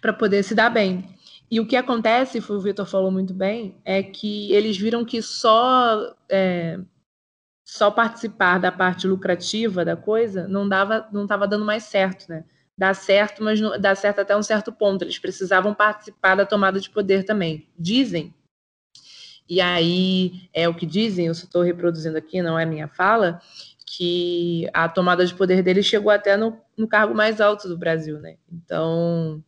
[0.00, 1.15] para poder se dar bem.
[1.50, 6.14] E o que acontece, o Vitor falou muito bem, é que eles viram que só
[6.28, 6.80] é,
[7.66, 12.44] só participar da parte lucrativa da coisa não dava, não estava dando mais certo, né?
[12.78, 15.02] Dá certo, mas não, dá certo até um certo ponto.
[15.02, 17.68] Eles precisavam participar da tomada de poder também.
[17.78, 18.34] Dizem.
[19.48, 21.26] E aí é o que dizem.
[21.26, 23.40] Eu estou reproduzindo aqui, não é minha fala,
[23.86, 28.20] que a tomada de poder deles chegou até no, no cargo mais alto do Brasil,
[28.20, 28.36] né?
[28.52, 29.42] Então,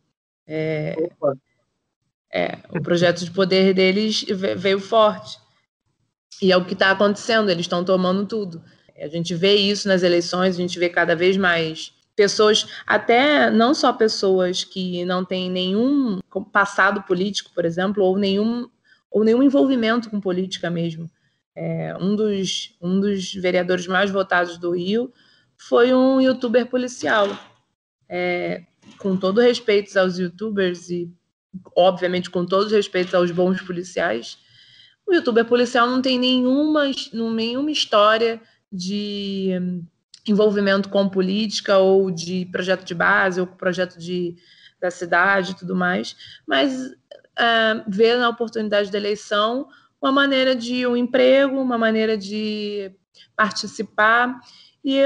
[0.47, 0.95] é,
[2.33, 4.25] é, o projeto de poder deles
[4.57, 5.37] veio forte.
[6.41, 8.63] E é o que está acontecendo, eles estão tomando tudo.
[8.97, 13.73] A gente vê isso nas eleições, a gente vê cada vez mais pessoas, até não
[13.73, 16.19] só pessoas que não têm nenhum
[16.51, 18.69] passado político, por exemplo, ou nenhum,
[19.09, 21.09] ou nenhum envolvimento com política mesmo.
[21.55, 25.11] É, um, dos, um dos vereadores mais votados do Rio
[25.57, 27.27] foi um youtuber policial.
[28.07, 28.63] É,
[28.97, 31.11] com todo respeito aos youtubers e,
[31.75, 34.37] obviamente, com todos os respeitos aos bons policiais,
[35.07, 39.51] o youtuber policial não tem nenhuma, nenhuma história de
[40.27, 44.35] envolvimento com política ou de projeto de base ou projeto de,
[44.79, 49.67] da cidade e tudo mais, mas uh, vê na oportunidade da eleição
[50.01, 52.91] uma maneira de um emprego, uma maneira de
[53.35, 54.39] participar
[54.83, 55.01] e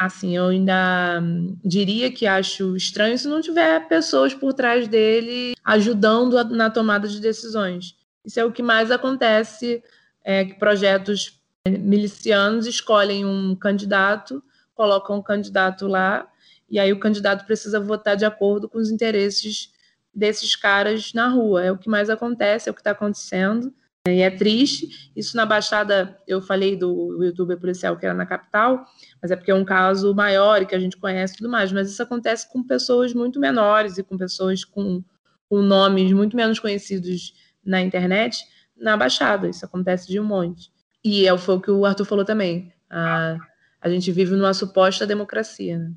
[0.00, 1.22] assim, eu ainda
[1.62, 7.20] diria que acho estranho se não tiver pessoas por trás dele ajudando na tomada de
[7.20, 7.94] decisões.
[8.24, 9.84] Isso é o que mais acontece,
[10.24, 14.42] é que projetos milicianos escolhem um candidato,
[14.74, 16.26] colocam um candidato lá,
[16.70, 19.70] e aí o candidato precisa votar de acordo com os interesses
[20.14, 21.62] desses caras na rua.
[21.62, 23.70] É o que mais acontece, é o que está acontecendo.
[24.08, 25.12] E é triste.
[25.14, 28.86] Isso na Baixada, eu falei do youtuber policial que era na capital,
[29.20, 31.70] mas é porque é um caso maior e que a gente conhece tudo mais.
[31.70, 35.04] Mas isso acontece com pessoas muito menores e com pessoas com,
[35.48, 39.48] com nomes muito menos conhecidos na internet, na Baixada.
[39.48, 40.72] Isso acontece de um monte.
[41.04, 42.72] E é, foi o que o Arthur falou também.
[42.88, 43.36] A,
[43.82, 45.78] a gente vive numa suposta democracia.
[45.78, 45.92] Né?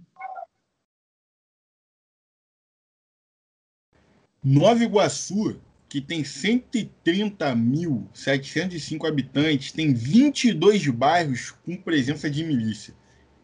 [4.44, 5.58] Nova Iguaçu,
[5.94, 12.96] que tem 130.705 habitantes, tem 22 bairros com presença de milícia.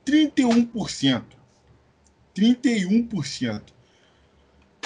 [0.04, 1.24] 31%.
[2.36, 3.62] 31%.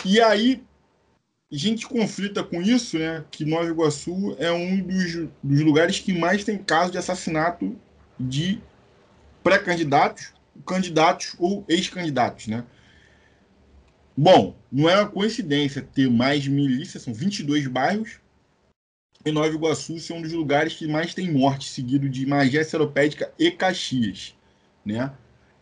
[0.03, 0.61] E aí,
[1.49, 3.23] a gente conflita com isso, né?
[3.31, 7.79] Que Nova Iguaçu é um dos, dos lugares que mais tem caso de assassinato
[8.19, 8.61] de
[9.41, 10.33] pré-candidatos,
[10.67, 12.65] candidatos ou ex-candidatos, né?
[14.15, 18.19] Bom, não é uma coincidência ter mais milícias, são 22 bairros,
[19.25, 23.31] e Nova Iguaçu ser um dos lugares que mais tem morte, seguido de Magé, Seropédica
[23.39, 24.35] e Caxias,
[24.85, 25.11] né?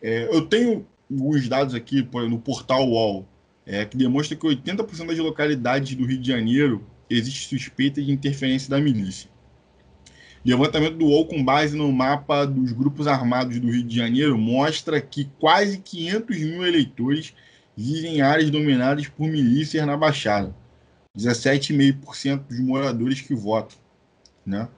[0.02, 3.26] É, eu tenho alguns dados aqui no portal UOL,
[3.64, 8.68] é, que demonstra que 80% das localidades do Rio de Janeiro existe suspeita de interferência
[8.68, 9.30] da milícia.
[10.44, 15.00] Levantamento do UOL com base no mapa dos grupos armados do Rio de Janeiro mostra
[15.00, 17.32] que quase 500 mil eleitores
[17.76, 20.54] vivem em áreas dominadas por milícias na Baixada.
[21.16, 23.76] 17,5% dos moradores que votam.
[24.44, 24.68] Né?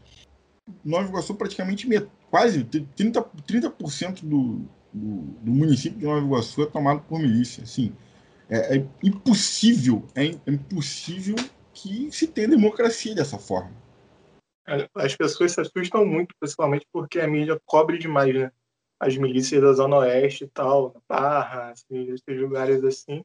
[0.85, 1.87] Nova Iguaçu praticamente
[2.31, 3.71] quase 30%, 30
[4.23, 7.63] do, do, do município de Nova Iguaçu é tomado por milícia.
[7.63, 7.95] Assim,
[8.49, 11.37] é, é impossível, é, é impossível
[11.73, 13.73] que se tenha democracia dessa forma.
[14.67, 18.51] É, as pessoas se assustam muito, principalmente porque a mídia cobre demais, né?
[19.01, 23.23] As milícias da Zona Oeste e tal, Barra, esses lugares assim.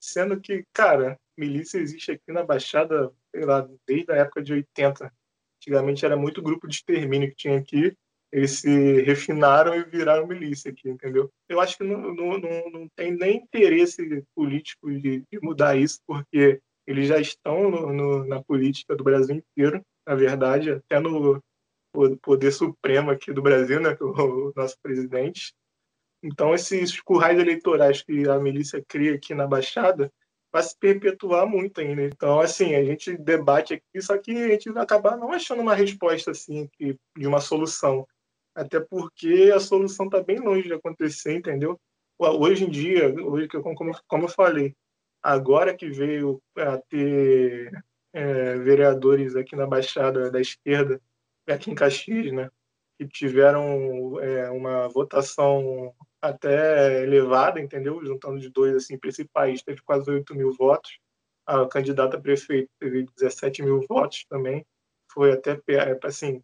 [0.00, 5.12] Sendo que, cara, milícia existe aqui na Baixada, sei lá, desde a época de 80.
[5.56, 7.96] Antigamente era muito grupo de extermínio que tinha aqui
[8.34, 11.30] eles se refinaram e viraram milícia aqui, entendeu?
[11.48, 16.00] Eu acho que não, não, não, não tem nem interesse político de, de, mudar isso,
[16.04, 21.40] porque eles já estão no, no, na política do Brasil inteiro, na verdade, até no
[22.20, 24.04] poder supremo aqui do Brasil, né, o,
[24.50, 25.54] o nosso presidente.
[26.22, 30.10] Então, esses currais eleitorais que a milícia cria aqui na Baixada
[30.50, 32.02] vai se perpetuar muito ainda.
[32.02, 35.74] Então, assim, a gente debate aqui, só que a gente vai acabar não achando uma
[35.74, 38.06] resposta assim de uma solução.
[38.54, 41.78] Até porque a solução está bem longe de acontecer, entendeu?
[42.18, 44.74] Hoje em dia, hoje, como, como eu falei,
[45.20, 47.70] agora que veio a ter
[48.12, 51.00] é, vereadores aqui na Baixada da Esquerda,
[51.52, 52.50] aqui em Caxias, né?
[52.98, 58.04] Que tiveram é, uma votação até elevada, entendeu?
[58.04, 60.98] Juntando de dois assim, principais, teve quase 8 mil votos.
[61.46, 64.64] A candidata a prefeito teve 17 mil votos também.
[65.12, 66.42] Foi até, é, assim,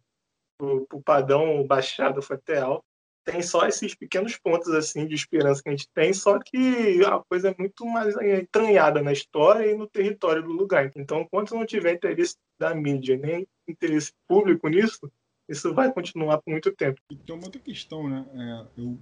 [0.59, 2.85] o padrão baixado foi até alto.
[3.23, 7.19] Tem só esses pequenos pontos assim de esperança que a gente tem, só que a
[7.29, 10.91] coisa é muito mais entranhada na história e no território do lugar.
[10.95, 15.11] Então, enquanto não tiver interesse da mídia nem interesse público nisso,
[15.49, 17.01] isso vai continuar por muito tempo.
[17.09, 18.23] E tem uma outra questão, né?
[18.35, 18.99] É, eu,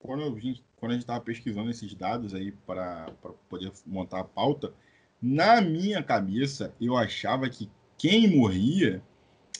[0.00, 3.12] quando, a gente, quando a gente estava pesquisando esses dados aí para
[3.48, 4.74] poder montar a pauta,
[5.22, 9.00] na minha cabeça eu achava que quem morria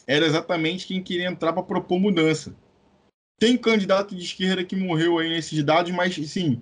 [0.07, 2.53] era exatamente quem queria entrar para propor mudança.
[3.39, 6.61] Tem candidato de esquerda que morreu aí nesses dados, mas, sim,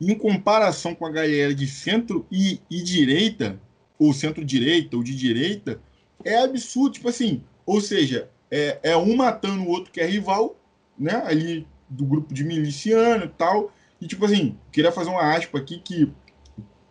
[0.00, 3.60] em comparação com a galera de centro e, e direita,
[3.98, 5.80] ou centro-direita, ou de direita,
[6.24, 6.94] é absurdo.
[6.94, 10.56] Tipo assim, ou seja, é, é um matando o outro que é rival,
[10.98, 11.22] né?
[11.24, 13.72] Ali do grupo de miliciano e tal.
[14.00, 16.12] E, tipo assim, queria fazer uma aspa aqui que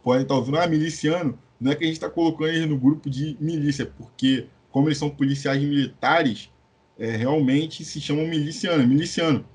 [0.04, 3.10] pode estar ouvindo, ah, miliciano, não é que a gente está colocando eles no grupo
[3.10, 6.50] de milícia, porque como eles são policiais militares,
[6.98, 9.46] é, realmente se chamam miliciano, miliciano.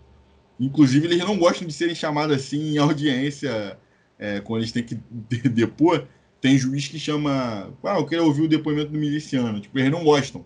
[0.58, 3.78] Inclusive, eles não gostam de serem chamados assim em audiência,
[4.18, 4.94] é, quando eles têm que
[5.48, 6.06] depor.
[6.40, 7.72] Tem juiz que chama.
[7.84, 9.60] Ah, eu quero ouvir o depoimento do miliciano.
[9.60, 10.44] Tipo, eles não gostam.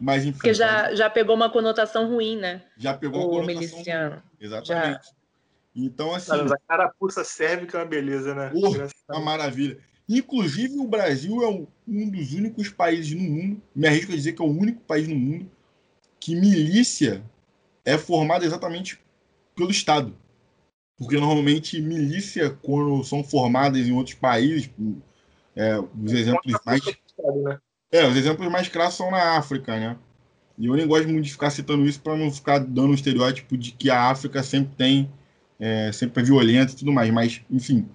[0.00, 0.32] Mas, enfim.
[0.32, 2.62] Porque já, já pegou uma conotação ruim, né?
[2.76, 4.10] Já pegou o uma conotação miliciano.
[4.10, 4.22] Ruim.
[4.40, 5.06] Exatamente.
[5.06, 5.12] Já.
[5.76, 6.30] Então, assim.
[6.30, 8.50] Mas a carapuça serve que é uma beleza, né?
[8.50, 9.78] Porra, uma maravilha.
[10.08, 11.48] Inclusive, o Brasil é
[11.88, 15.08] um dos únicos países no mundo, me arrisco a dizer que é o único país
[15.08, 15.50] no mundo,
[16.20, 17.24] que milícia
[17.84, 19.00] é formada exatamente
[19.56, 20.14] pelo Estado.
[20.96, 24.70] Porque normalmente milícia, quando são formadas em outros países,
[25.56, 26.84] é, os exemplos mais.
[26.84, 27.58] Né?
[27.90, 29.96] É, os exemplos mais crassos são na África, né?
[30.56, 33.56] E eu nem gosto muito de ficar citando isso para não ficar dando um estereótipo
[33.56, 35.10] de que a África sempre tem,
[35.58, 37.10] é, sempre é violenta e tudo mais.
[37.10, 37.88] Mas, enfim,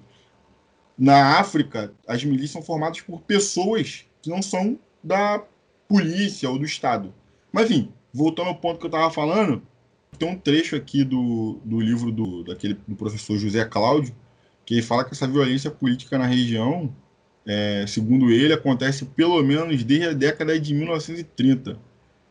[0.98, 5.42] na África, as milícias são formadas por pessoas que não são da
[5.88, 7.14] polícia ou do Estado.
[7.52, 9.62] Mas, enfim, voltando ao ponto que eu estava falando,
[10.18, 14.16] tem um trecho aqui do, do livro do, daquele, do professor José Cláudio,
[14.66, 16.94] que ele fala que essa violência política na região,
[17.46, 21.80] é, segundo ele, acontece pelo menos desde a década de 1930.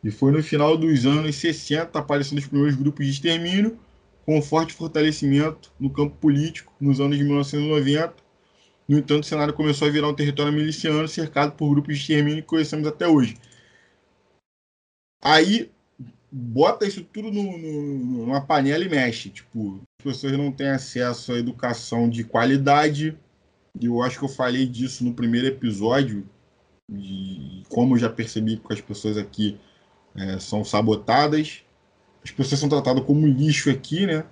[0.04, 3.78] E foi no final dos anos 60 aparecendo os primeiros grupos de extermínio,
[4.24, 8.28] com forte fortalecimento no campo político nos anos de 1990
[8.88, 12.42] no entanto, o cenário começou a virar um território miliciano cercado por grupos de extermínio
[12.42, 13.36] que conhecemos até hoje.
[15.20, 15.70] Aí,
[16.30, 19.30] bota isso tudo no, no, numa panela e mexe.
[19.30, 23.16] Tipo, as pessoas não têm acesso à educação de qualidade.
[23.80, 26.28] E eu acho que eu falei disso no primeiro episódio,
[26.90, 29.58] de como eu já percebi que as pessoas aqui
[30.16, 31.62] é, são sabotadas.
[32.24, 34.24] As pessoas são tratadas como lixo aqui, né?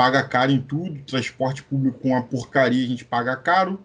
[0.00, 3.78] paga caro em tudo, transporte público com uma porcaria, a gente paga caro,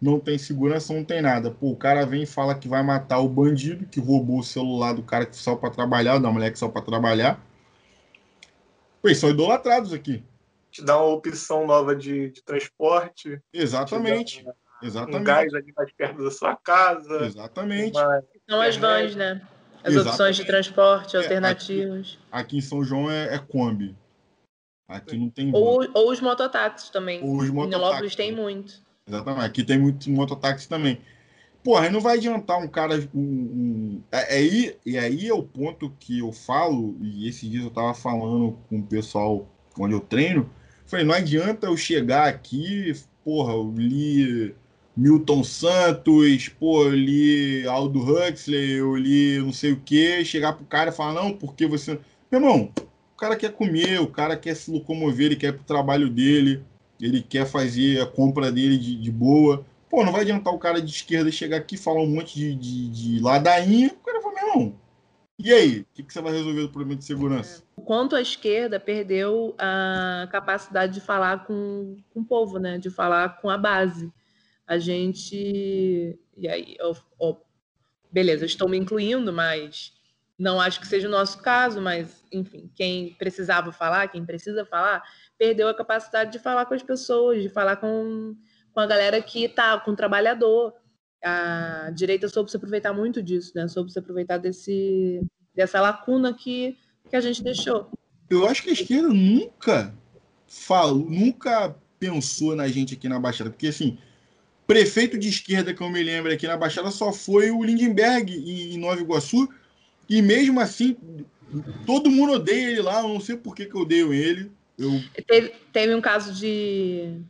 [0.00, 1.50] não tem segurança, não tem nada.
[1.50, 4.94] Pô, o cara vem e fala que vai matar o bandido que roubou o celular
[4.94, 7.38] do cara que saiu para trabalhar, da mulher que saiu para trabalhar.
[9.02, 10.24] Pô, eles são idolatrados aqui.
[10.70, 13.40] Te dá uma opção nova de, de transporte.
[13.52, 14.46] Exatamente.
[14.82, 15.20] Exatamente.
[15.20, 17.26] Um gás ali mais perto da sua casa.
[17.26, 17.98] Exatamente.
[18.48, 19.42] São as vans, né?
[19.82, 20.08] As Exatamente.
[20.08, 21.16] opções de transporte.
[21.16, 21.86] É, aqui,
[22.30, 23.96] aqui, em São João é, é Kombi.
[24.88, 25.50] Aqui não tem.
[25.54, 27.22] Ou, ou os mototáxis também.
[27.22, 28.12] Ou os mototáxis.
[28.14, 28.80] Em tem muito.
[29.10, 29.44] Exatamente.
[29.46, 31.00] Aqui tem muito mototáxi também.
[31.62, 32.96] Porra, não vai adiantar um cara.
[33.14, 37.50] Um, um, é, é, aí, e aí é o ponto que eu falo, e esses
[37.50, 39.46] dias eu tava falando com o pessoal
[39.78, 40.48] onde eu treino.
[40.86, 42.92] Falei, não adianta eu chegar aqui,
[43.24, 44.54] porra, eu li
[44.96, 50.64] Milton Santos, pô, eu li Aldo Huxley, eu li não sei o que, chegar pro
[50.64, 51.98] cara e falar, não, porque você.
[52.30, 52.72] Meu irmão,
[53.20, 56.64] cara quer comer, o cara quer se locomover, ele quer ir pro trabalho dele,
[57.00, 59.64] ele quer fazer a compra dele de, de boa.
[59.88, 62.54] Pô, não vai adiantar o cara de esquerda chegar aqui e falar um monte de,
[62.54, 63.88] de, de ladainha.
[63.88, 64.80] O cara fala, meu irmão,
[65.42, 65.80] e aí?
[65.80, 67.62] O que, que você vai resolver do problema de segurança?
[67.74, 72.76] O quanto a esquerda perdeu a capacidade de falar com, com o povo, né?
[72.76, 74.12] De falar com a base.
[74.66, 76.18] A gente.
[76.36, 77.40] E aí, eu, eu...
[78.12, 79.94] beleza, estou me incluindo, mas
[80.38, 85.02] não acho que seja o nosso caso, mas, enfim, quem precisava falar, quem precisa falar,
[85.40, 88.36] perdeu a capacidade de falar com as pessoas, de falar com,
[88.74, 90.74] com a galera que tá, com o trabalhador.
[91.24, 93.66] A direita soube se aproveitar muito disso, né?
[93.66, 96.76] Soube se aproveitar desse, dessa lacuna que,
[97.08, 97.90] que a gente deixou.
[98.28, 99.94] Eu acho que a esquerda nunca
[100.46, 103.96] falou, nunca pensou na gente aqui na Baixada, porque assim,
[104.66, 108.78] prefeito de esquerda que eu me lembro aqui na Baixada só foi o Lindenberg em
[108.78, 109.48] Nova Iguaçu,
[110.06, 110.96] e mesmo assim,
[111.86, 114.59] todo mundo odeia ele lá, eu não sei por que, que odeio ele.
[114.80, 115.24] Eu...
[115.26, 117.20] Teve, teve um caso de.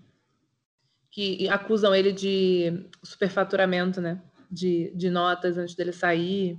[1.10, 4.22] que acusam ele de superfaturamento, né?
[4.48, 6.56] De, de notas antes dele sair.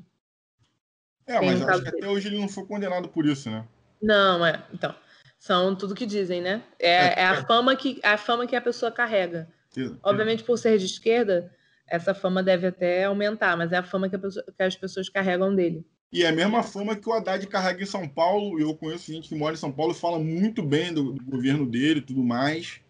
[1.25, 2.03] É, Tem mas um acho que dele.
[2.03, 3.65] até hoje ele não foi condenado por isso, né?
[4.01, 4.65] Não, é.
[4.73, 4.93] Então,
[5.39, 6.61] são tudo que dizem, né?
[6.77, 7.45] É, é, é a, é.
[7.45, 9.47] fama que, a fama que a pessoa carrega.
[10.03, 11.49] Obviamente, por ser de esquerda,
[11.87, 15.55] essa fama deve até aumentar, mas é a fama que, pessoa, que as pessoas carregam
[15.55, 15.85] dele.
[16.11, 18.59] E é a mesma fama que o Haddad carrega em São Paulo.
[18.59, 21.65] Eu conheço gente que mora em São Paulo e fala muito bem do, do governo
[21.65, 22.81] dele e tudo mais.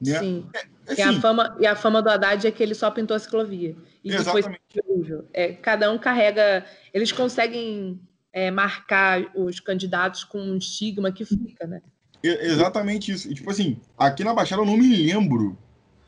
[0.00, 0.18] Né?
[0.18, 0.46] Sim.
[0.54, 3.16] É, assim, e, a fama, e a fama do Haddad é que ele só pintou
[3.16, 3.74] a ciclovia.
[4.04, 4.60] E exatamente.
[4.72, 6.64] depois é, cada um carrega.
[6.94, 8.00] Eles conseguem
[8.32, 11.82] é, marcar os candidatos com um estigma que fica, né?
[12.22, 13.30] exatamente isso.
[13.30, 15.56] E, tipo assim, aqui na Baixada eu não me lembro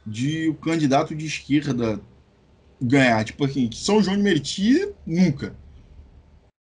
[0.06, 2.00] de o candidato de esquerda
[2.80, 3.24] ganhar.
[3.24, 5.54] Tipo assim, São João de Meriti, nunca.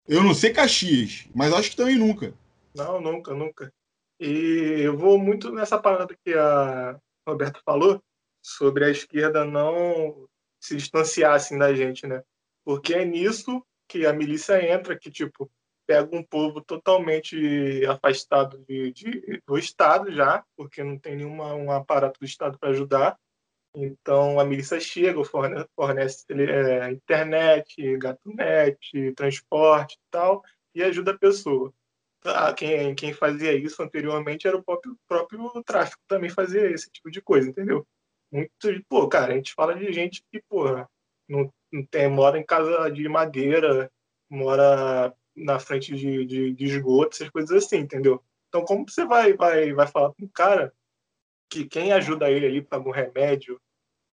[0.06, 2.34] Eu não sei Caxias, mas acho que também nunca.
[2.74, 3.72] Não, nunca, nunca.
[4.18, 8.02] E eu vou muito nessa parada que a Roberta falou
[8.42, 10.28] sobre a esquerda não
[10.60, 12.22] se distanciar assim da gente, né?
[12.64, 15.50] Porque é nisso que a milícia entra, que tipo
[15.86, 21.72] pega um povo totalmente afastado de, de do Estado já, porque não tem nenhuma um
[21.72, 23.18] aparato do Estado para ajudar,
[23.74, 30.42] então a milícia chega, fornece, fornece é, internet, gatunete, transporte e tal,
[30.74, 31.72] e ajuda a pessoa.
[32.24, 37.10] Ah, quem, quem fazia isso anteriormente era o próprio, próprio tráfico, também fazia esse tipo
[37.10, 37.86] de coisa, entendeu?
[38.30, 38.50] Muito,
[38.88, 40.64] pô, cara, a gente fala de gente que, pô,
[41.28, 43.90] não, não tem, mora em casa de madeira,
[44.28, 48.22] mora na frente de, de, de esgoto, essas coisas assim, entendeu?
[48.48, 50.72] Então, como você vai, vai, vai falar com um cara
[51.50, 53.60] que quem ajuda ele ali paga um remédio,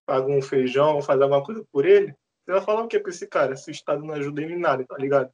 [0.05, 2.13] paga um feijão, faz alguma coisa por ele,
[2.43, 4.59] você vai falar o que pra esse cara, se o Estado não ajuda ele em
[4.59, 5.31] nada, tá ligado?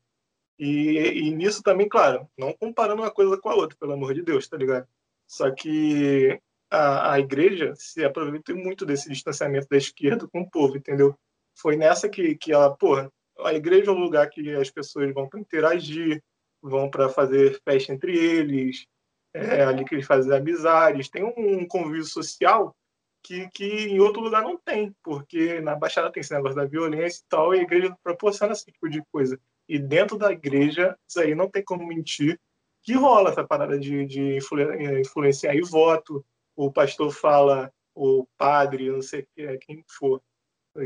[0.58, 4.22] E, e nisso também, claro, não comparando uma coisa com a outra, pelo amor de
[4.22, 4.88] Deus, tá ligado?
[5.28, 6.40] Só que
[6.70, 11.16] a, a igreja se aproveitou muito desse distanciamento da esquerda com o povo, entendeu?
[11.56, 15.30] Foi nessa que, que ela, porra, a igreja é o lugar que as pessoas vão
[15.30, 16.22] para interagir,
[16.62, 18.86] vão para fazer festa entre eles,
[19.34, 22.76] é ali que eles fazem amizades, tem um convívio social
[23.24, 27.22] que, que em outro lugar não tem, porque na Baixada tem esse negócio da violência
[27.22, 29.40] e tal, e a igreja proporciona esse tipo de coisa.
[29.68, 32.40] E dentro da igreja, isso aí não tem como mentir,
[32.82, 36.24] que rola essa parada de, de é, influenciar e voto.
[36.54, 39.26] O pastor fala, o padre, não sei
[39.62, 40.22] quem for,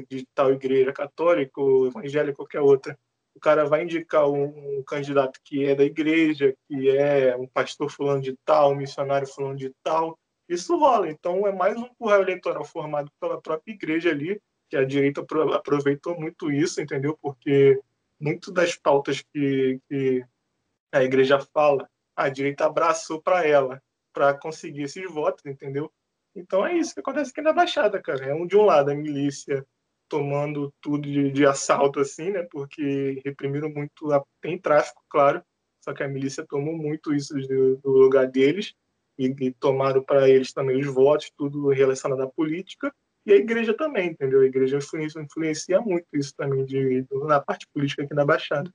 [0.07, 2.97] de tal igreja católica, evangélica, qualquer outra,
[3.37, 7.87] o cara vai indicar um, um, candidato que é da igreja, que é um pastor
[7.89, 10.17] fulano de tal, um missionário fulano de tal.
[10.49, 11.07] Isso rola.
[11.07, 15.23] Então é mais um curral eleitoral formado pela própria igreja ali, que a direita
[15.53, 17.15] aproveitou muito isso, entendeu?
[17.21, 17.79] Porque
[18.19, 20.25] muito das pautas que, que
[20.91, 23.79] a igreja fala, a direita abraçou para ela,
[24.11, 25.91] para conseguir esses votos, entendeu?
[26.35, 28.25] Então é isso que acontece aqui na Baixada, cara.
[28.25, 29.63] É um de um lado a milícia
[30.09, 32.43] tomando tudo de, de, assalto, assim, né?
[32.51, 34.11] Porque reprimiram muito.
[34.11, 34.23] A...
[34.41, 35.41] Tem tráfico, claro,
[35.83, 38.73] só que a milícia tomou muito isso do, do lugar deles
[39.17, 42.93] e, e tomaram para eles também os votos, tudo relacionado à política.
[43.25, 44.41] E a igreja também, entendeu?
[44.41, 48.73] A igreja influencia, influencia muito isso também de, de, na parte política aqui na Baixada.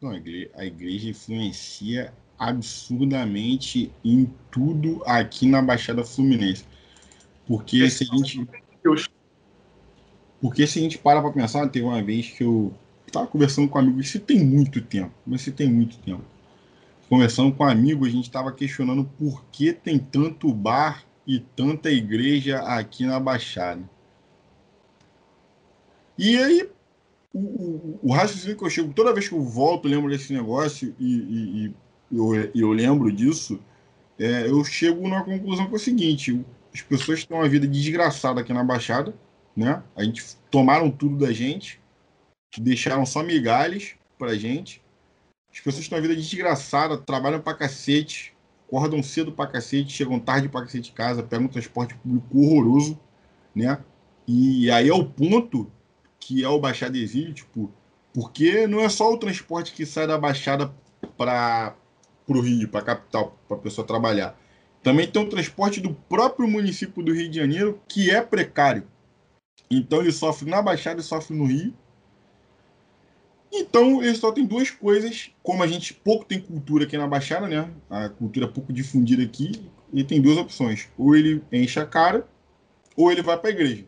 [0.00, 6.64] Não, a, igreja, a igreja influencia absurdamente em tudo aqui na Baixada Fluminense.
[7.46, 8.48] Porque se a gente.
[10.44, 12.70] Porque se a gente para para pensar, teve uma vez que eu
[13.06, 16.22] estava conversando com um amigo, isso tem muito tempo, mas isso tem muito tempo.
[17.08, 21.90] Conversando com um amigo, a gente estava questionando por que tem tanto bar e tanta
[21.90, 23.88] igreja aqui na Baixada.
[26.18, 26.68] E aí,
[27.32, 30.94] o, o, o raciocínio que eu chego, toda vez que eu volto, lembro desse negócio
[31.00, 31.74] e, e, e
[32.12, 33.58] eu, eu, lembro disso,
[34.18, 38.42] é, eu chego numa conclusão que é o seguinte: as pessoas têm uma vida desgraçada
[38.42, 39.14] aqui na Baixada,
[39.56, 39.82] né?
[39.94, 41.80] A gente tomaram tudo da gente,
[42.58, 44.82] deixaram só migalhas pra gente.
[45.52, 48.34] As pessoas têm uma vida desgraçada, trabalham pra cacete,
[48.66, 52.98] acordam cedo pra cacete, chegam tarde pra cacete de casa, pegam um transporte público horroroso,
[53.54, 53.78] né?
[54.26, 55.70] E aí é o ponto
[56.18, 57.70] que é o Baixada Exílio, tipo,
[58.12, 60.74] porque não é só o transporte que sai da Baixada
[61.16, 61.76] para
[62.26, 64.38] para o Rio, para a capital, para a pessoa trabalhar.
[64.82, 68.84] Também tem o transporte do próprio município do Rio de Janeiro, que é precário.
[69.76, 71.74] Então ele sofre na Baixada e sofre no Rio.
[73.52, 77.46] Então ele só tem duas coisas, como a gente pouco tem cultura aqui na Baixada,
[77.46, 77.72] né?
[77.88, 80.88] A cultura é pouco difundida aqui, ele tem duas opções.
[80.98, 82.26] Ou ele enche a cara,
[82.96, 83.86] ou ele vai para a igreja.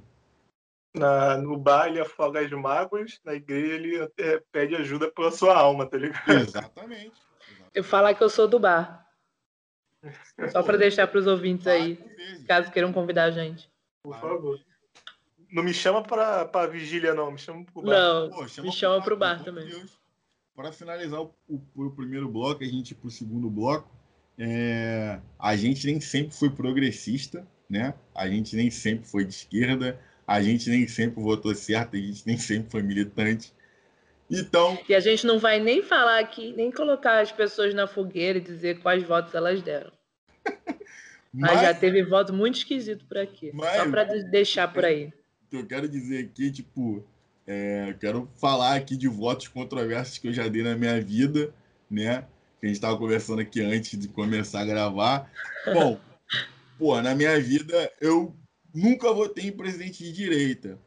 [0.94, 5.54] Na, no bar ele afoga as mágoas, na igreja ele é, pede ajuda pela sua
[5.54, 6.30] alma, tá ligado?
[6.32, 7.20] Exatamente.
[7.74, 9.04] Eu falar que eu sou do bar.
[10.50, 11.98] Só para deixar para os ouvintes aí,
[12.46, 13.68] caso queiram convidar a gente.
[14.02, 14.58] Por favor.
[15.56, 17.30] Não me chama para pra vigília, não.
[17.30, 17.90] Me chama pro bar.
[17.90, 19.86] Não, Pô, chama me chama para o bar, bar também.
[20.54, 23.90] Para finalizar o, o, o, primeiro bloco, a gente ir para o segundo bloco.
[24.38, 27.94] É, a gente nem sempre foi progressista, né?
[28.14, 29.98] A gente nem sempre foi de esquerda.
[30.26, 31.96] A gente nem sempre votou certo.
[31.96, 33.50] A gente nem sempre foi militante.
[34.30, 34.78] Então.
[34.86, 38.42] E a gente não vai nem falar aqui, nem colocar as pessoas na fogueira e
[38.42, 39.90] dizer quais votos elas deram.
[41.38, 43.50] Mas, mas já teve voto muito esquisito por aqui.
[43.52, 45.12] Mas, só para deixar por aí.
[45.52, 47.04] Eu quero dizer aqui, tipo,
[47.46, 51.54] é, quero falar aqui de votos controversos que eu já dei na minha vida,
[51.88, 52.26] né?
[52.60, 55.30] Que a gente estava conversando aqui antes de começar a gravar.
[55.72, 56.00] Bom,
[56.78, 58.34] pô, na minha vida eu
[58.74, 60.78] nunca votei em presidente de direita.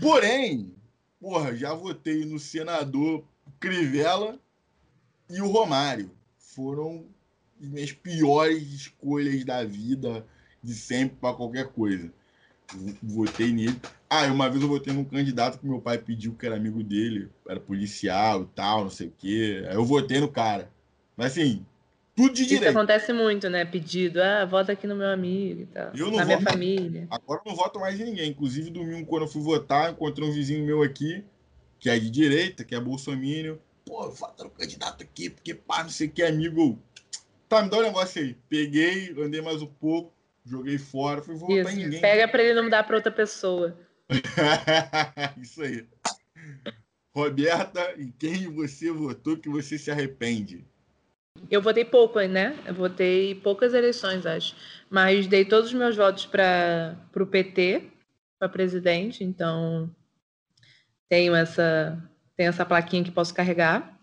[0.00, 0.74] Porém,
[1.20, 3.24] porra, já votei no senador
[3.58, 4.38] Crivella
[5.30, 6.10] e o Romário.
[6.36, 7.06] Foram
[7.60, 10.26] as minhas piores escolhas da vida,
[10.62, 12.12] de sempre, para qualquer coisa.
[13.02, 13.80] Votei nele.
[14.08, 17.28] Ah, uma vez eu votei num candidato que meu pai pediu que era amigo dele,
[17.48, 19.64] era policial e tal, não sei o quê.
[19.68, 20.70] Aí eu votei no cara.
[21.16, 21.64] Mas assim,
[22.14, 22.62] tudo de direito.
[22.62, 23.64] Isso acontece muito, né?
[23.64, 25.90] Pedido, ah, vota aqui no meu amigo e tal.
[25.94, 27.06] Eu não na voto, minha família.
[27.10, 28.30] Agora eu não voto mais em ninguém.
[28.30, 31.24] Inclusive, domingo, quando eu fui votar, encontrei um vizinho meu aqui,
[31.78, 33.56] que é de direita, que é bolsominion.
[33.84, 36.78] Pô, vota no candidato aqui, porque pá, não sei o que, amigo.
[37.48, 38.36] Tá, me dá um negócio aí.
[38.48, 40.12] Peguei, andei mais um pouco,
[40.44, 42.00] joguei fora, fui votar Isso, em ninguém.
[42.00, 43.76] Pega pra ele não dar pra outra pessoa.
[45.40, 45.86] Isso aí.
[47.14, 50.64] Roberta, em quem você votou que você se arrepende?
[51.50, 52.58] Eu votei pouco, né?
[52.66, 54.54] Eu votei poucas eleições, acho.
[54.90, 57.90] Mas dei todos os meus votos para o PT,
[58.38, 59.90] para presidente, então
[61.08, 62.02] tenho essa,
[62.36, 63.98] tenho essa plaquinha que posso carregar.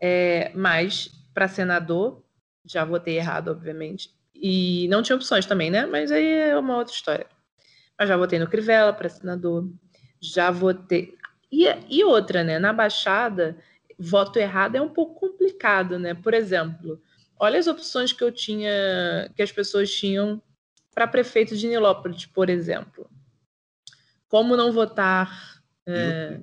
[0.00, 2.22] É, mas para senador,
[2.64, 4.10] já votei errado, obviamente.
[4.34, 5.86] E não tinha opções também, né?
[5.86, 7.26] Mas aí é uma outra história.
[7.98, 9.70] Mas já votei no Crivella para senador.
[10.20, 11.14] Já votei.
[11.50, 12.58] E, e outra, né?
[12.58, 13.56] Na Baixada,
[13.98, 16.14] voto errado é um pouco complicado, né?
[16.14, 17.00] Por exemplo,
[17.38, 20.42] olha as opções que eu tinha, que as pessoas tinham
[20.94, 23.08] para prefeito de Nilópolis, por exemplo.
[24.28, 26.40] Como não votar é,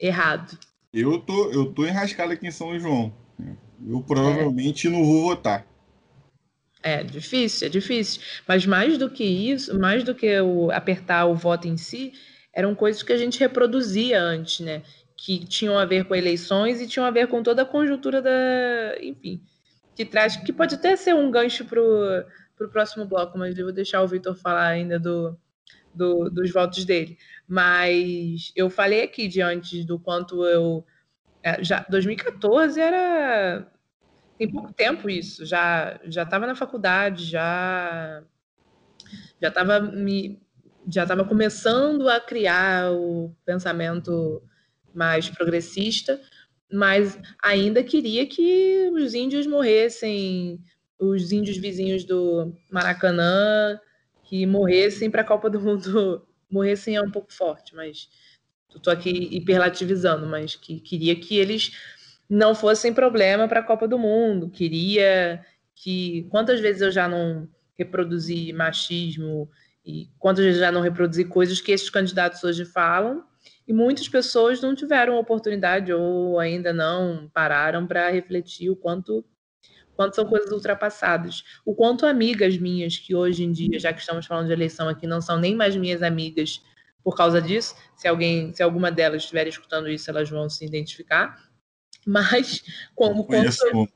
[0.00, 0.58] errado?
[0.92, 3.14] Eu tô, eu tô enrascado aqui em São João.
[3.86, 4.90] Eu provavelmente é.
[4.90, 5.66] não vou votar.
[6.82, 8.22] É difícil, é difícil.
[8.46, 12.12] Mas mais do que isso, mais do que o, apertar o voto em si,
[12.52, 14.82] eram coisas que a gente reproduzia antes, né?
[15.16, 18.30] Que tinham a ver com eleições e tinham a ver com toda a conjuntura da.
[19.00, 19.42] Enfim,
[19.96, 20.36] que traz.
[20.36, 24.08] que pode até ser um gancho para o próximo bloco, mas eu vou deixar o
[24.08, 25.36] Vitor falar ainda do,
[25.92, 27.18] do, dos votos dele.
[27.46, 30.84] Mas eu falei aqui diante do quanto eu.
[31.42, 33.66] É, já 2014 era
[34.38, 35.44] tem pouco tempo isso.
[35.44, 38.22] Já já estava na faculdade, já
[39.40, 40.40] já estava me
[40.90, 44.42] já estava começando a criar o pensamento
[44.94, 46.18] mais progressista,
[46.72, 50.58] mas ainda queria que os índios morressem,
[50.98, 53.78] os índios vizinhos do Maracanã,
[54.24, 58.08] que morressem para a Copa do Mundo, morressem é um pouco forte, mas
[58.74, 61.72] estou aqui hiperlativizando, mas que queria que eles
[62.28, 64.50] não fossem problema para a Copa do Mundo.
[64.50, 66.26] Queria que.
[66.30, 69.48] Quantas vezes eu já não reproduzi machismo
[69.84, 73.24] e quantas vezes já não reproduzi coisas que esses candidatos hoje falam
[73.66, 79.24] e muitas pessoas não tiveram oportunidade ou ainda não pararam para refletir o quanto
[79.94, 81.42] quanto são coisas ultrapassadas.
[81.64, 85.08] O quanto amigas minhas, que hoje em dia, já que estamos falando de eleição aqui,
[85.08, 86.62] não são nem mais minhas amigas
[87.02, 87.74] por causa disso.
[87.96, 91.47] Se alguém, se alguma delas estiver escutando isso, elas vão se identificar.
[92.08, 93.86] Mas como quanto eu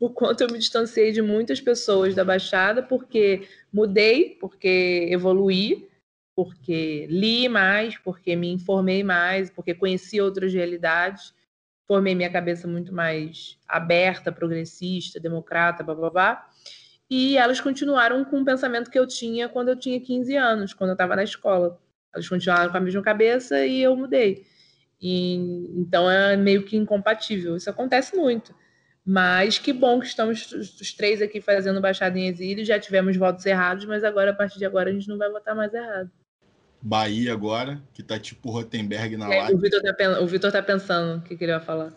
[0.00, 5.88] o quanto eu me distanciei de muitas pessoas da Baixada, porque mudei, porque evoluí,
[6.34, 11.34] porque li mais, porque me informei mais, porque conheci outras realidades,
[11.86, 16.50] formei minha cabeça muito mais aberta, progressista, democrata, blá blá blá.
[17.10, 20.90] E elas continuaram com o pensamento que eu tinha quando eu tinha 15 anos, quando
[20.90, 21.78] eu estava na escola.
[22.12, 24.46] Elas continuaram com a mesma cabeça e eu mudei.
[25.00, 25.34] E,
[25.76, 27.56] então é meio que incompatível.
[27.56, 28.54] Isso acontece muito.
[29.04, 32.64] Mas que bom que estamos os três aqui fazendo Baixada em Exílio.
[32.64, 35.54] Já tivemos votos errados, mas agora, a partir de agora, a gente não vai votar
[35.54, 36.10] mais errado.
[36.82, 39.54] Bahia agora, que tá tipo Rotenberg na live.
[39.54, 41.92] O Vitor tá, o Vitor tá pensando o que, que ele vai falar.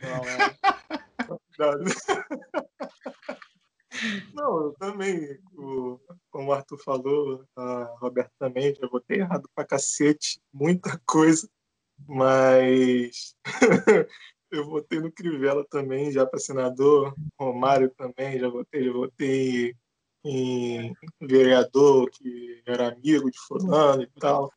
[0.00, 0.56] Não, é.
[4.34, 5.98] Não, eu também, o,
[6.30, 11.48] como o Arthur falou, a Roberto também, já votei errado pra cacete, muita coisa,
[12.06, 13.34] mas
[14.50, 19.74] eu votei no Crivella também, já para senador, Romário também, já votei, já votei
[20.24, 24.52] em vereador que era amigo de fulano e tal.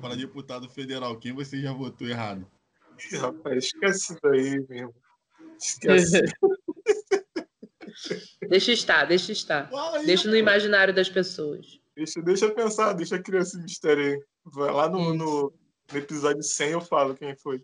[0.00, 2.46] Para deputado federal, quem você já votou errado?
[3.12, 4.94] Ih, rapaz, esquece isso daí, mesmo.
[5.58, 6.22] Esquece.
[8.48, 9.70] deixa estar, deixa estar.
[10.04, 11.80] deixa no imaginário das pessoas.
[11.94, 14.24] Deixa, deixa pensar, deixa criar esse mistério aí.
[14.44, 15.52] Vai lá no, no,
[15.92, 17.62] no episódio 100 eu falo quem foi.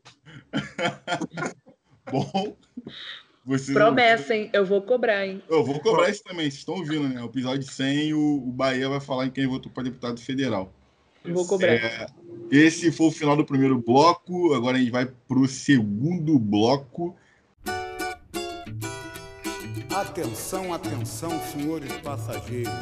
[2.11, 2.57] Bom.
[3.45, 4.51] Você Promessa, hein?
[4.53, 5.41] Eu vou cobrar, hein?
[5.49, 7.23] Eu vou cobrar isso também, vocês estão ouvindo, né?
[7.23, 10.73] O episódio 100, o, o Bahia vai falar em quem votou para deputado federal.
[11.25, 11.75] Eu vou cobrar.
[11.75, 12.07] É,
[12.51, 14.53] esse foi o final do primeiro bloco.
[14.53, 17.17] Agora a gente vai para o segundo bloco.
[19.95, 22.73] Atenção, atenção, senhores passageiros.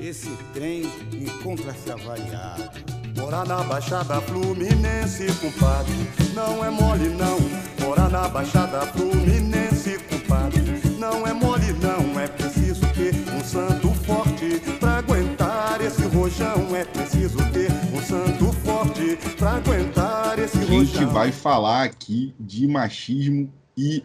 [0.00, 3.01] Esse trem encontra-se avariado.
[3.22, 5.94] Morar na Baixada Fluminense, compadre,
[6.34, 7.38] não é mole não.
[7.80, 10.60] Morar na Baixada Fluminense, compadre,
[10.98, 12.18] não é mole não.
[12.18, 16.74] É preciso ter um santo forte pra aguentar esse rojão.
[16.74, 20.80] É preciso ter um santo forte pra aguentar esse rojão.
[20.80, 24.04] A gente vai falar aqui de machismo e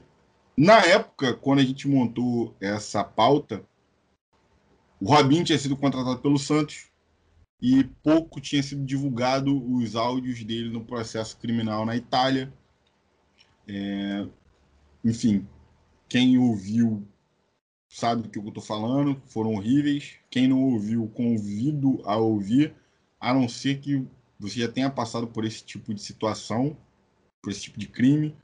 [0.56, 3.64] na época, quando a gente montou essa pauta,
[5.02, 6.96] o Robin tinha sido contratado pelo Santos
[7.62, 12.54] e pouco tinha sido divulgado os áudios dele no processo criminal na Itália.
[13.68, 14.28] É,
[15.04, 15.48] enfim,
[16.08, 17.06] quem ouviu
[17.90, 20.16] sabe do que eu estou falando, foram horríveis.
[20.30, 22.76] Quem não ouviu, convido a ouvir,
[23.20, 24.06] a não ser que
[24.40, 26.78] você já tenha passado por esse tipo de situação,
[27.42, 28.36] por esse tipo de crime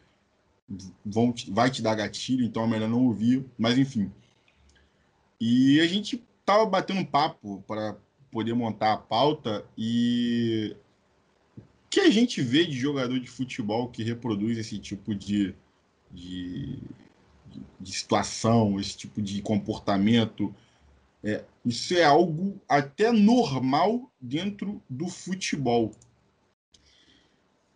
[1.05, 4.11] vão vai te dar gatilho, então é melhor não ouvir, mas enfim.
[5.39, 7.97] E a gente tava batendo um papo para
[8.33, 10.75] poder montar a pauta e
[11.55, 15.53] o que a gente vê de jogador de futebol que reproduz esse tipo de,
[16.11, 16.79] de,
[17.79, 20.53] de situação, esse tipo de comportamento,
[21.23, 25.91] é, isso é algo até normal dentro do futebol.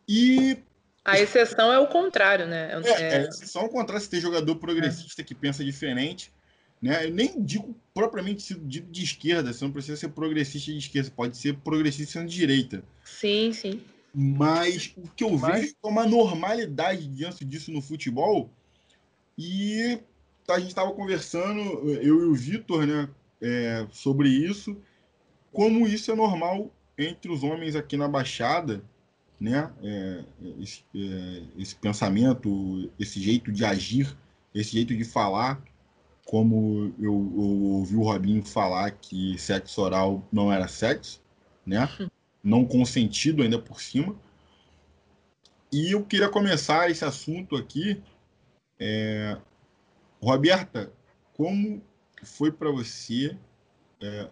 [0.10, 0.58] E
[1.06, 2.72] a exceção é o contrário, né?
[2.84, 3.18] É, é...
[3.18, 5.26] a exceção é o contrário, se tem jogador progressista é.
[5.26, 6.34] que pensa diferente.
[6.82, 7.06] Né?
[7.06, 11.38] Eu nem digo propriamente de, de esquerda, você não precisa ser progressista de esquerda, pode
[11.38, 12.84] ser progressista de direita.
[13.04, 13.82] Sim, sim.
[14.14, 15.62] Mas o que eu Mas...
[15.62, 18.50] vejo é uma normalidade diante disso no futebol.
[19.38, 20.00] E
[20.50, 21.62] a gente estava conversando,
[22.02, 23.10] eu e o Vitor, né,
[23.42, 24.78] é, sobre isso,
[25.52, 28.84] como isso é normal entre os homens aqui na Baixada
[29.40, 29.72] né?
[29.84, 30.24] É,
[30.60, 34.16] esse, é, esse, pensamento, esse jeito de agir,
[34.54, 35.62] esse jeito de falar,
[36.28, 41.22] como eu, eu, ouvi o Robinho falar que sexo oral não era sexo,
[41.66, 41.90] né?
[42.44, 44.16] Não consentido ainda por cima.
[45.72, 48.02] E eu queria começar esse assunto aqui.
[48.80, 49.38] É...
[50.22, 50.92] Roberta,
[51.34, 51.82] como
[52.24, 53.38] foi para você
[54.02, 54.30] é,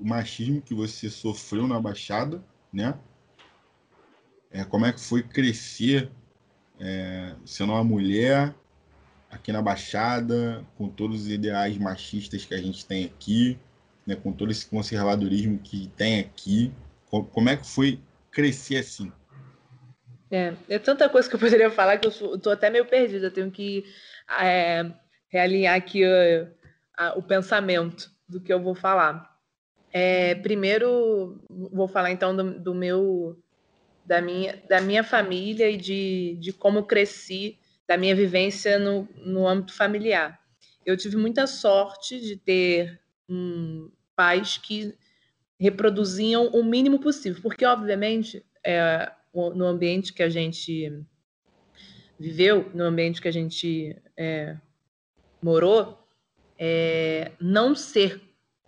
[0.00, 2.42] o machismo que você sofreu na Baixada,
[2.72, 2.98] né?
[4.50, 6.10] é, como é que foi crescer
[6.78, 8.54] é, sendo uma mulher
[9.30, 13.58] aqui na Baixada, com todos os ideais machistas que a gente tem aqui,
[14.06, 16.72] né, com todo esse conservadorismo que tem aqui.
[17.10, 18.00] Como é que foi
[18.30, 19.12] crescer assim?
[20.30, 23.26] É, é tanta coisa que eu poderia falar que eu estou até meio perdida.
[23.26, 23.84] Eu tenho que
[24.40, 24.84] é,
[25.28, 26.02] realinhar aqui
[26.96, 29.36] a, o pensamento do que eu vou falar.
[29.92, 33.40] É, primeiro, vou falar então do, do meu
[34.04, 39.46] da minha, da minha família e de, de como cresci, da minha vivência no, no
[39.46, 40.38] âmbito familiar.
[40.84, 44.94] Eu tive muita sorte de ter um, pais que
[45.58, 50.92] reproduziam o mínimo possível, porque, obviamente, é, no ambiente que a gente
[52.18, 54.56] viveu, no ambiente que a gente é,
[55.42, 56.06] morou,
[56.58, 58.20] é, não ser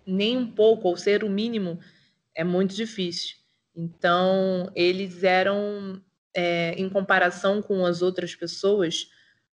[0.07, 1.79] nem um pouco, ou ser o mínimo,
[2.35, 3.37] é muito difícil.
[3.77, 6.03] Então, eles eram,
[6.39, 9.11] é, em comparação com as outras pessoas,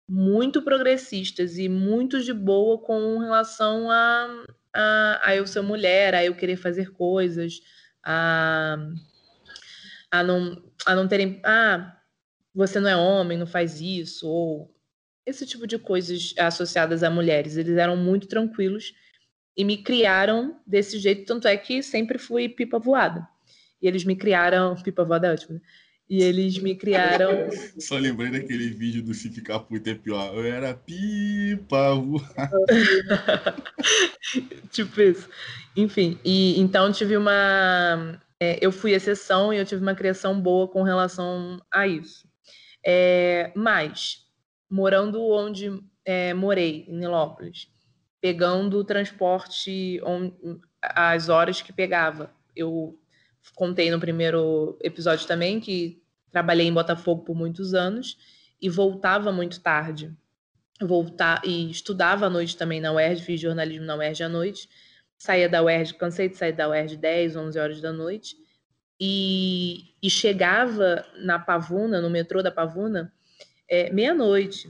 [0.07, 6.23] muito progressistas e muito de boa com relação a, a, a eu ser mulher, a
[6.23, 7.63] eu querer fazer coisas,
[8.05, 8.77] a,
[10.11, 11.41] a, não, a não terem.
[11.43, 11.97] Ah,
[12.55, 14.71] você não é homem, não faz isso, ou
[15.25, 17.57] esse tipo de coisas associadas a mulheres.
[17.57, 18.93] Eles eram muito tranquilos
[19.57, 23.27] e me criaram desse jeito, tanto é que sempre fui pipa voada.
[23.81, 25.61] E eles me criaram, pipa voada é ótimo, né?
[26.09, 27.49] E eles me criaram.
[27.79, 30.35] Só lembrei daquele vídeo do Se Ficar Puto é Pior.
[30.35, 31.95] Eu era pipa
[34.71, 35.29] tipo isso.
[35.77, 38.21] Enfim, e então tive uma.
[38.39, 42.29] É, eu fui exceção e eu tive uma criação boa com relação a isso.
[42.87, 44.27] É, mas,
[44.71, 45.73] morando onde
[46.05, 47.69] é, morei, em Nilópolis,
[48.21, 50.31] pegando o transporte on,
[50.83, 52.31] as horas que pegava.
[52.55, 52.99] Eu
[53.55, 58.17] contei no primeiro episódio também que trabalhei em Botafogo por muitos anos
[58.61, 60.13] e voltava muito tarde.
[60.81, 64.69] Voltar e estudava à noite também na UERJ, fiz jornalismo na UERJ à noite.
[65.17, 68.37] Saía da UERJ, cansei de sair da UERJ 10, 11 horas da noite.
[69.01, 73.13] E, e chegava na Pavuna, no metrô da Pavuna,
[73.69, 74.69] é, meia-noite.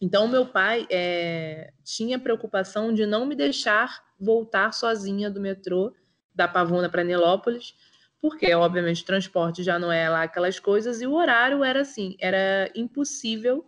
[0.00, 5.94] Então, meu pai é, tinha preocupação de não me deixar voltar sozinha do metrô
[6.34, 7.74] da Pavuna para Nilópolis,
[8.20, 12.16] porque, obviamente, o transporte já não é lá aquelas coisas, e o horário era assim,
[12.20, 13.66] era impossível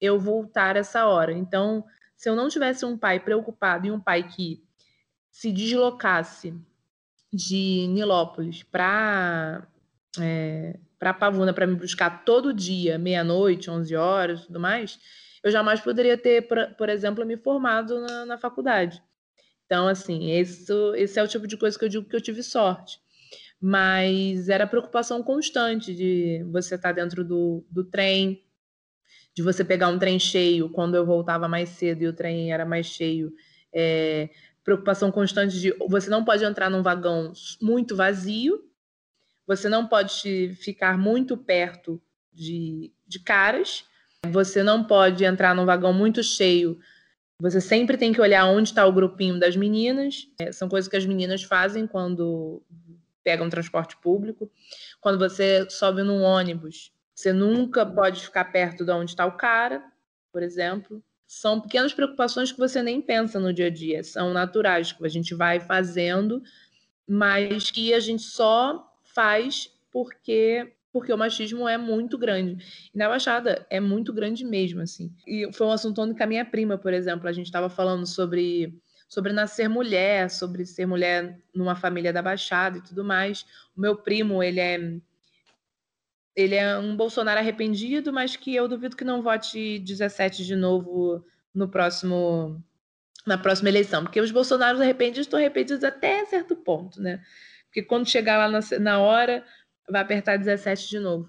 [0.00, 1.32] eu voltar essa hora.
[1.32, 1.84] Então,
[2.16, 4.62] se eu não tivesse um pai preocupado e um pai que
[5.30, 6.54] se deslocasse
[7.32, 9.66] de Nilópolis para
[10.18, 14.98] é, para Pavuna para me buscar todo dia, meia-noite, 11 horas, tudo mais,
[15.42, 19.02] eu jamais poderia ter, por, exemplo, me formado na, na faculdade.
[19.64, 22.42] Então, assim, esse, esse é o tipo de coisa que eu digo que eu tive
[22.42, 23.00] sorte.
[23.60, 28.42] Mas era preocupação constante de você estar tá dentro do, do trem,
[29.34, 32.64] de você pegar um trem cheio quando eu voltava mais cedo e o trem era
[32.64, 33.32] mais cheio.
[33.72, 34.30] É,
[34.64, 38.64] preocupação constante de você não pode entrar num vagão muito vazio,
[39.46, 42.00] você não pode ficar muito perto
[42.32, 43.84] de, de caras,
[44.28, 46.78] você não pode entrar num vagão muito cheio.
[47.40, 50.28] Você sempre tem que olhar onde está o grupinho das meninas.
[50.38, 52.62] É, são coisas que as meninas fazem quando
[53.22, 54.50] pegam transporte público.
[55.00, 59.82] Quando você sobe num ônibus, você nunca pode ficar perto de onde está o cara,
[60.32, 61.02] por exemplo.
[61.26, 65.08] São pequenas preocupações que você nem pensa no dia a dia, são naturais, que a
[65.08, 66.42] gente vai fazendo,
[67.06, 72.90] mas que a gente só faz porque porque o machismo é muito grande.
[72.92, 75.12] E na Baixada é muito grande mesmo, assim.
[75.26, 78.06] E foi um assunto onde com a minha prima, por exemplo, a gente estava falando
[78.06, 78.74] sobre,
[79.10, 83.44] sobre nascer mulher, sobre ser mulher numa família da Baixada e tudo mais.
[83.76, 84.78] O meu primo, ele é
[86.36, 91.24] ele é um Bolsonaro arrependido, mas que eu duvido que não vote 17 de novo
[91.52, 92.62] no próximo
[93.26, 97.20] na próxima eleição, porque os Bolsonaros arrependidos estão arrependidos até certo ponto, né?
[97.66, 99.44] Porque quando chegar lá na, na hora,
[99.88, 101.28] vai apertar 17 de novo.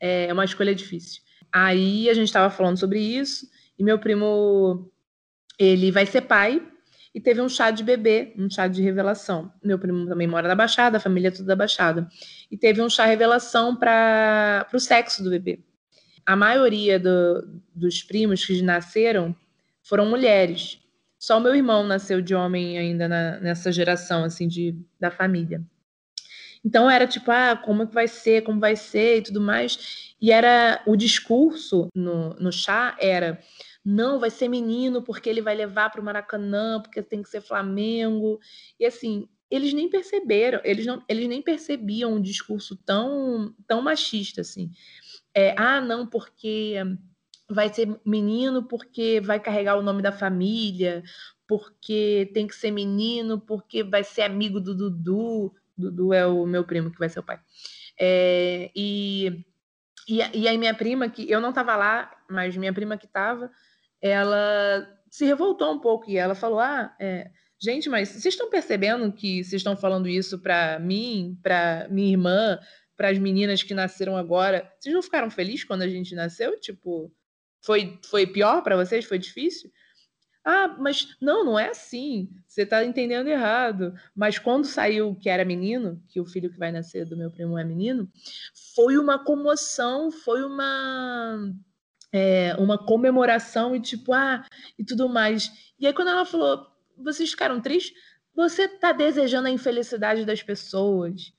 [0.00, 1.22] É uma escolha difícil.
[1.52, 3.46] Aí a gente estava falando sobre isso,
[3.78, 4.90] e meu primo,
[5.58, 6.60] ele vai ser pai,
[7.14, 9.52] e teve um chá de bebê, um chá de revelação.
[9.62, 12.08] Meu primo também mora na Baixada, a família é tudo da Baixada.
[12.50, 15.60] E teve um chá revelação para o sexo do bebê.
[16.24, 19.34] A maioria do, dos primos que nasceram
[19.82, 20.78] foram mulheres.
[21.18, 25.62] Só o meu irmão nasceu de homem ainda na, nessa geração assim de, da família.
[26.64, 30.14] Então era tipo, ah, como é que vai ser, como vai ser e tudo mais.
[30.20, 33.40] E era o discurso no, no chá era
[33.84, 37.40] não, vai ser menino porque ele vai levar para o Maracanã, porque tem que ser
[37.40, 38.38] Flamengo.
[38.78, 44.42] E assim, eles nem perceberam, eles não, eles nem percebiam um discurso tão, tão machista
[44.42, 44.70] assim.
[45.34, 46.76] É, ah, não, porque
[47.48, 51.02] vai ser menino porque vai carregar o nome da família,
[51.48, 55.52] porque tem que ser menino, porque vai ser amigo do Dudu.
[55.76, 57.40] Dudu é o meu primo que vai ser o pai.
[57.98, 59.44] É, e,
[60.08, 63.50] e, e aí minha prima, que eu não estava lá, mas minha prima que estava,
[64.00, 67.30] ela se revoltou um pouco e ela falou: Ah, é,
[67.60, 72.58] gente, mas vocês estão percebendo que vocês estão falando isso para mim, para minha irmã,
[72.96, 74.70] para as meninas que nasceram agora?
[74.78, 76.58] Vocês não ficaram felizes quando a gente nasceu?
[76.60, 77.12] Tipo,
[77.62, 79.04] foi, foi pior para vocês?
[79.04, 79.70] Foi difícil?
[80.44, 82.30] Ah, mas não, não é assim.
[82.46, 83.94] Você está entendendo errado.
[84.14, 87.58] Mas quando saiu que era menino, que o filho que vai nascer do meu primo
[87.58, 88.10] é menino,
[88.74, 91.52] foi uma comoção, foi uma
[92.12, 94.44] é, uma comemoração e tipo, ah,
[94.78, 95.72] e tudo mais.
[95.78, 97.96] E aí quando ela falou, vocês ficaram tristes?
[98.34, 101.32] Você está desejando a infelicidade das pessoas,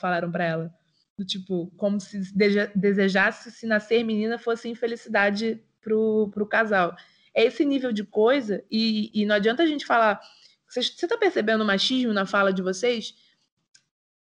[0.00, 0.74] falaram para ela.
[1.16, 2.34] Do tipo, como se
[2.74, 6.96] desejasse se nascer menina fosse infelicidade pro, pro casal
[7.34, 10.20] é esse nível de coisa, e, e não adianta a gente falar.
[10.68, 13.14] Você está percebendo o machismo na fala de vocês?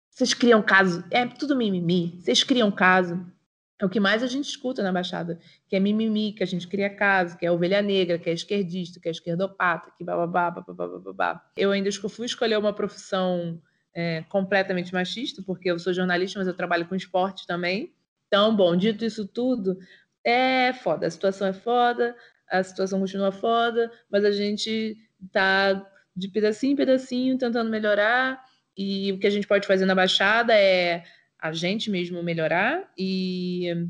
[0.10, 2.20] Vocês criam caso, é tudo mimimi.
[2.20, 3.26] Vocês criam caso.
[3.80, 6.68] É o que mais a gente escuta na Baixada, que é mimimi, que a gente
[6.68, 10.88] cria casa, que é ovelha negra, que é esquerdista, que é esquerdopata, que bababá, bababá,
[10.88, 11.46] bababá.
[11.58, 13.62] Eu ainda fui escolher uma profissão
[13.94, 17.94] é, completamente machista, porque eu sou jornalista, mas eu trabalho com esporte também.
[18.28, 19.78] Então, bom, dito isso tudo,
[20.24, 22.16] é foda, a situação é foda,
[22.50, 24.98] a situação continua foda, mas a gente
[25.32, 28.44] tá de pedacinho em pedacinho tentando melhorar,
[28.78, 31.04] e o que a gente pode fazer na Baixada é
[31.44, 33.86] a gente mesmo melhorar e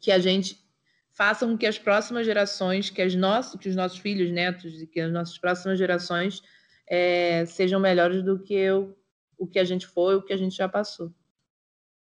[0.00, 0.58] que a gente
[1.12, 4.86] faça com que as próximas gerações, que, as nossos, que os nossos filhos, netos e
[4.86, 6.42] que as nossas próximas gerações
[6.88, 8.96] é, sejam melhores do que eu,
[9.36, 11.12] o que a gente foi, o que a gente já passou.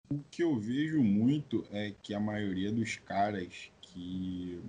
[0.09, 4.59] O que eu vejo muito é que a maioria dos caras que,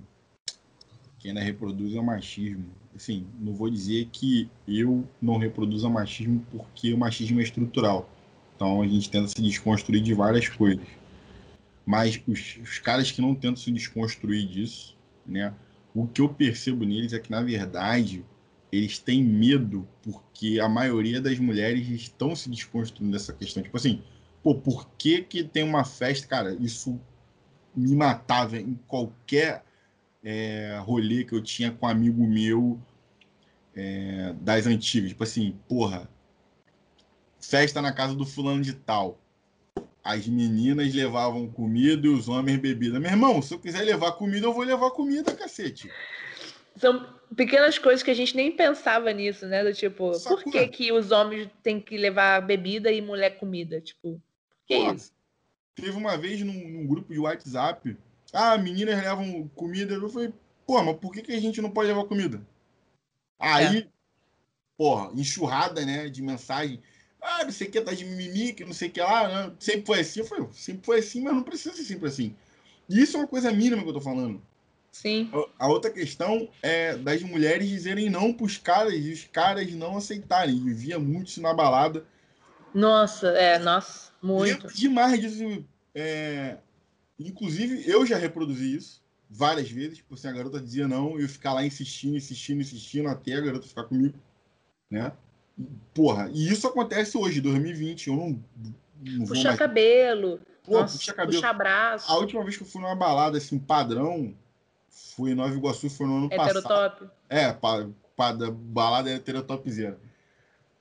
[1.18, 6.46] que ainda reproduzem o machismo, assim, não vou dizer que eu não reproduzo o machismo
[6.52, 8.08] porque o machismo é estrutural
[8.58, 10.84] então a gente tenta se desconstruir de várias coisas.
[11.86, 15.54] Mas os, os caras que não tentam se desconstruir disso, né?
[15.94, 18.24] O que eu percebo neles é que, na verdade,
[18.72, 23.62] eles têm medo porque a maioria das mulheres estão se desconstruindo dessa questão.
[23.62, 24.02] Tipo assim,
[24.42, 26.26] pô, por que que tem uma festa?
[26.26, 27.00] Cara, isso
[27.76, 29.64] me matava em qualquer
[30.22, 32.78] é, rolê que eu tinha com um amigo meu
[33.72, 35.10] é, das antigas.
[35.10, 36.10] Tipo assim, porra,
[37.40, 39.18] festa na casa do fulano de tal.
[40.02, 42.98] As meninas levavam comida e os homens bebida.
[42.98, 45.90] Meu irmão, se eu quiser levar comida, eu vou levar comida, cacete.
[46.76, 49.62] São pequenas coisas que a gente nem pensava nisso, né?
[49.62, 50.42] Do tipo, Sacura.
[50.42, 53.80] por que, que os homens têm que levar bebida e mulher comida?
[53.80, 54.20] Tipo,
[54.66, 55.12] que Pô, isso?
[55.74, 57.96] Teve uma vez num, num, grupo de WhatsApp,
[58.32, 59.94] ah, meninas levam comida.
[59.94, 60.32] Eu falei,
[60.66, 62.40] pô, mas por que, que a gente não pode levar comida?
[63.38, 63.86] Aí, é.
[64.76, 66.80] porra, enxurrada, né, de mensagem.
[67.20, 69.28] Ah, não sei o que, tá de mimimi, que não sei o que lá.
[69.28, 69.52] Né?
[69.58, 70.20] Sempre foi assim.
[70.20, 72.34] Eu falei, sempre foi assim, mas não precisa ser sempre assim.
[72.88, 74.40] E isso é uma coisa mínima que eu tô falando.
[74.90, 75.30] Sim.
[75.58, 80.56] A, outra questão é das mulheres dizerem não pros caras e os caras não aceitarem.
[80.66, 82.04] Eu via muito isso na balada.
[82.74, 84.66] Nossa, é, nossa, muito.
[84.68, 85.64] Demais disso.
[85.94, 86.56] É,
[87.18, 89.98] inclusive, eu já reproduzi isso várias vezes.
[89.98, 93.68] Tipo assim, a garota dizia não, eu ficar lá insistindo, insistindo, insistindo até a garota
[93.68, 94.18] ficar comigo.
[94.90, 95.12] Né?
[95.94, 98.08] Porra, e isso acontece hoje, 2020.
[98.08, 98.44] Eu não.
[99.04, 99.58] não puxa mais...
[99.58, 100.40] cabelo.
[100.64, 101.40] Pô, nossa, puxa cabelo.
[101.40, 102.10] Puxa braço.
[102.10, 104.34] A última vez que eu fui numa balada assim, padrão,
[104.88, 106.62] foi em Nova Iguaçu, foi no ano Heterotop.
[106.62, 107.10] passado.
[107.28, 109.98] É, pa, pa, balada heterotopzera.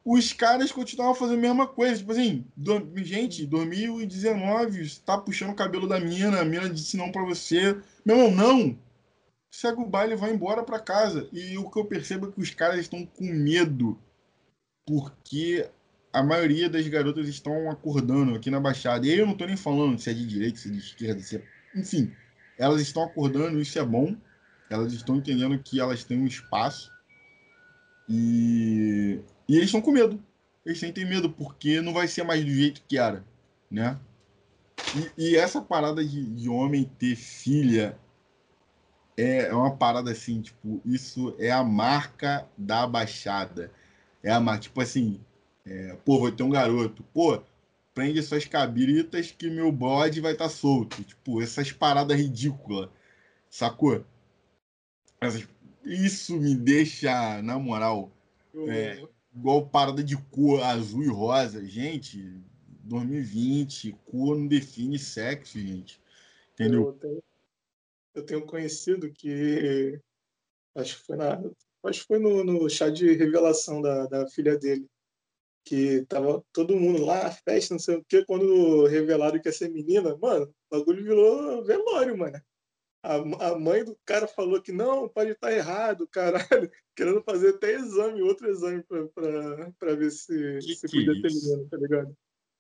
[0.06, 1.98] Os caras continuavam fazendo a mesma coisa.
[1.98, 7.12] Tipo assim, do, gente, 2019, tá puxando o cabelo da mina, a mina disse não
[7.12, 7.76] pra você.
[8.06, 8.78] Meu irmão, não!
[9.50, 11.28] Segue o baile e vai embora pra casa.
[11.34, 14.00] E o que eu percebo é que os caras estão com medo
[14.88, 15.70] porque
[16.14, 19.06] a maioria das garotas estão acordando aqui na Baixada.
[19.06, 21.36] E eu não estou nem falando se é de direita, se é de esquerda, se
[21.36, 21.44] é...
[21.76, 22.12] enfim,
[22.58, 24.16] elas estão acordando, isso é bom.
[24.70, 26.92] Elas estão entendendo que elas têm um espaço
[28.10, 30.22] e, e eles estão com medo.
[30.66, 33.24] Eles sentem medo porque não vai ser mais do jeito que era,
[33.70, 34.00] né?
[35.18, 37.98] E, e essa parada de, de homem ter filha
[39.18, 43.72] é, é uma parada assim, tipo, isso é a marca da Baixada
[44.28, 45.22] é a tipo assim,
[45.66, 47.42] é, pô, vou ter um garoto, pô,
[47.94, 51.02] prende suas cabritas que meu bode vai estar tá solto.
[51.02, 52.90] Tipo, essas paradas ridículas,
[53.50, 54.04] sacou?
[55.22, 55.48] Essas,
[55.84, 58.12] isso me deixa, na moral,
[58.68, 61.66] é, igual parada de cor azul e rosa.
[61.66, 62.22] Gente,
[62.84, 66.02] 2020, cor não define sexo, gente.
[66.54, 66.88] Entendeu?
[66.88, 67.24] Eu tenho,
[68.16, 70.02] eu tenho conhecido que
[70.76, 71.40] acho que foi na
[71.86, 74.88] acho que foi no, no chá de revelação da, da filha dele.
[75.66, 79.70] Que tava todo mundo lá, festa, não sei o quê, quando revelaram que ia ser
[79.70, 82.42] menina, mano, o bagulho virou velório, mano.
[83.04, 83.16] A,
[83.50, 88.22] a mãe do cara falou que não, pode estar errado, caralho, querendo fazer até exame,
[88.22, 92.18] outro exame pra, pra, pra ver se, que se que podia ter menina, tá ligado?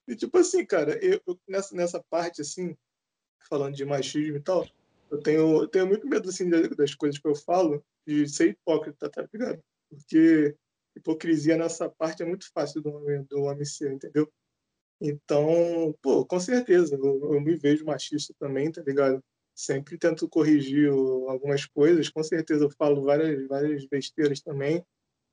[0.07, 2.75] E tipo assim, cara, eu, eu, nessa, nessa parte, assim,
[3.49, 4.67] falando de machismo e tal,
[5.09, 9.09] eu tenho, eu tenho muito medo, assim, das coisas que eu falo, de ser hipócrita,
[9.09, 9.61] tá ligado?
[9.89, 10.55] Porque
[10.95, 14.31] hipocrisia nessa parte é muito fácil do homem, do homem ser, entendeu?
[15.01, 19.21] Então, pô, com certeza, eu, eu, me vejo machista também, tá ligado?
[19.53, 24.83] Sempre tento corrigir algumas coisas, com certeza eu falo várias, várias besteiras também,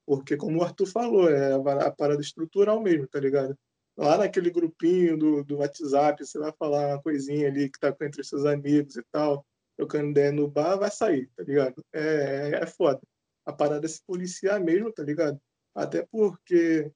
[0.05, 3.57] porque como o Arthur falou, é a, parada estrutural mesmo, tá ligado?
[3.97, 8.23] Lá naquele grupinho do, do WhatsApp, você vai falar uma coisinha ali que tá entre
[8.23, 9.45] seus amigos e tal,
[9.77, 11.83] trocando ideia no bar, vai sair, tá ligado?
[11.93, 13.01] É, é foda.
[13.45, 15.39] A parada é se policiar mesmo, tá ligado?
[15.75, 16.91] Até porque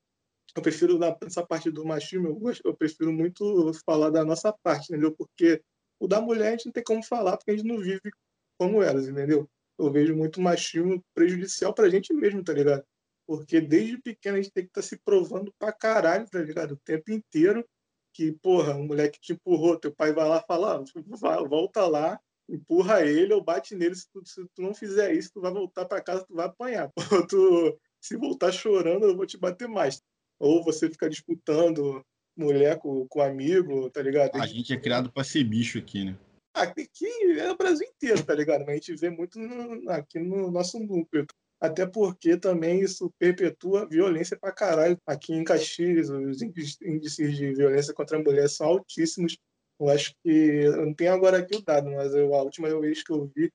[0.56, 5.16] eu prefiro, nessa parte do machismo, eu, eu prefiro muito falar da nossa parte, entendeu?
[5.16, 5.62] Porque
[6.00, 8.10] O da mulher a gente não tem como falar, porque a gente não vive
[8.58, 9.50] como elas, entendeu?
[9.78, 12.84] Eu vejo muito machismo prejudicial pra gente mesmo, tá ligado?
[13.28, 16.74] Porque desde pequeno a gente tem que estar tá se provando pra caralho, tá ligado?
[16.74, 17.66] O tempo inteiro
[18.14, 20.82] que, porra, um moleque te empurrou, teu pai vai lá falar,
[21.24, 22.20] ah, volta lá,
[22.50, 23.96] empurra ele ou bate nele.
[23.96, 26.92] Se tu, se tu não fizer isso, tu vai voltar para casa, tu vai apanhar.
[27.14, 30.02] Ou tu, se voltar chorando, eu vou te bater mais.
[30.40, 32.04] Ou você fica disputando
[32.36, 34.36] mulher com, com amigo, tá ligado?
[34.36, 36.18] A gente é criado para ser bicho aqui, né?
[36.54, 38.62] Aqui é o Brasil inteiro, tá ligado?
[38.62, 41.26] Mas a gente vê muito no, aqui no nosso núcleo.
[41.62, 44.98] Até porque também isso perpetua violência pra caralho.
[45.06, 49.38] Aqui em Caxias, os índices de violência contra a mulher são altíssimos.
[49.80, 50.30] Eu acho que.
[50.30, 53.52] Eu não tenho agora aqui o dado, mas eu, a última vez que eu vi,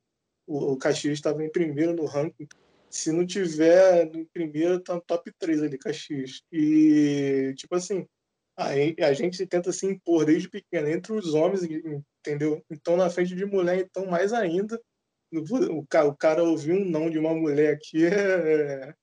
[0.47, 2.49] o, o Caxias estava em primeiro no ranking.
[2.91, 6.43] Se não tiver no primeiro, tá no top 3 ali, Caxias.
[6.53, 8.07] E, tipo assim,
[8.57, 8.69] a,
[9.09, 12.65] a gente tenta se impor desde pequeno entre os homens, entendeu?
[12.71, 14.81] Então, na frente de mulher, então, mais ainda
[15.39, 18.95] o, o cara ouvir um não de uma mulher aqui é,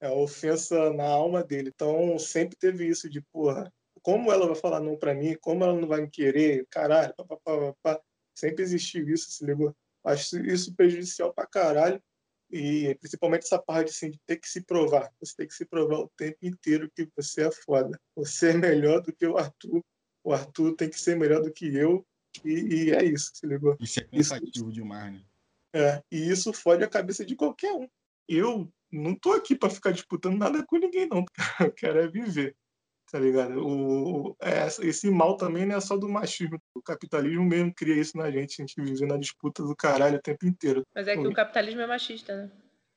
[0.00, 1.70] é ofensa na alma dele.
[1.74, 3.72] Então sempre teve isso de, porra,
[4.02, 5.36] como ela vai falar não para mim?
[5.40, 6.66] Como ela não vai me querer?
[6.70, 8.00] Caralho, pá, pá, pá,
[8.34, 9.74] sempre existiu isso, se ligou?
[10.04, 12.02] Acho isso prejudicial pra caralho.
[12.50, 15.12] E principalmente essa parte assim, de ter que se provar.
[15.20, 17.98] Você tem que se provar o tempo inteiro que você é foda.
[18.16, 19.82] Você é melhor do que o Arthur.
[20.24, 22.04] O Arthur tem que ser melhor do que eu.
[22.44, 23.76] E, e é isso, se ligou?
[23.80, 25.24] Isso é cansativo isso, demais, né?
[25.72, 27.88] É, e isso fode a cabeça de qualquer um.
[28.28, 31.24] Eu não tô aqui para ficar disputando nada com ninguém, não.
[31.60, 32.56] Eu quero é viver.
[33.10, 33.60] Tá ligado?
[33.66, 36.60] O, é, esse mal também não é só do machismo.
[36.74, 38.62] O capitalismo mesmo cria isso na gente.
[38.62, 40.86] A gente vive na disputa do caralho o tempo inteiro.
[40.94, 42.50] Mas é que o, o capitalismo é machista, né?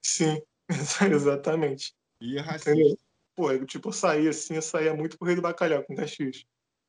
[0.03, 0.39] Sim,
[1.11, 1.93] exatamente.
[2.21, 2.71] E é racista.
[2.71, 2.97] Entendeu?
[3.35, 6.45] Pô, eu, tipo, eu saía assim, eu saía muito pro Rei do Bacalhau com Caxias.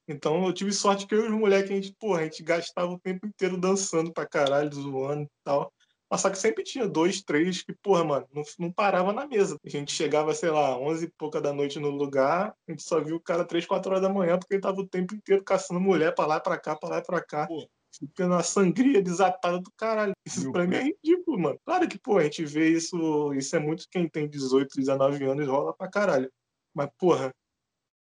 [0.06, 2.92] Então eu tive sorte que eu e os moleques, a gente, porra, a gente gastava
[2.92, 5.72] o tempo inteiro dançando pra caralho, zoando e tal.
[6.10, 9.56] Mas só que sempre tinha dois, três que, porra, mano, não, não parava na mesa.
[9.64, 13.00] A gente chegava, sei lá, onze e pouca da noite no lugar, a gente só
[13.00, 15.80] viu o cara três, quatro horas da manhã, porque ele tava o tempo inteiro caçando
[15.80, 17.46] mulher pra lá, pra cá, pra lá, pra cá.
[17.46, 17.66] Pô.
[17.96, 20.12] Ficando uma sangria desatada do caralho.
[20.26, 21.60] Isso Meu pra mim é ridículo, mano.
[21.64, 25.46] Claro que, pô, a gente vê isso, isso é muito quem tem 18, 19 anos
[25.46, 26.28] rola pra caralho.
[26.74, 27.32] Mas, porra,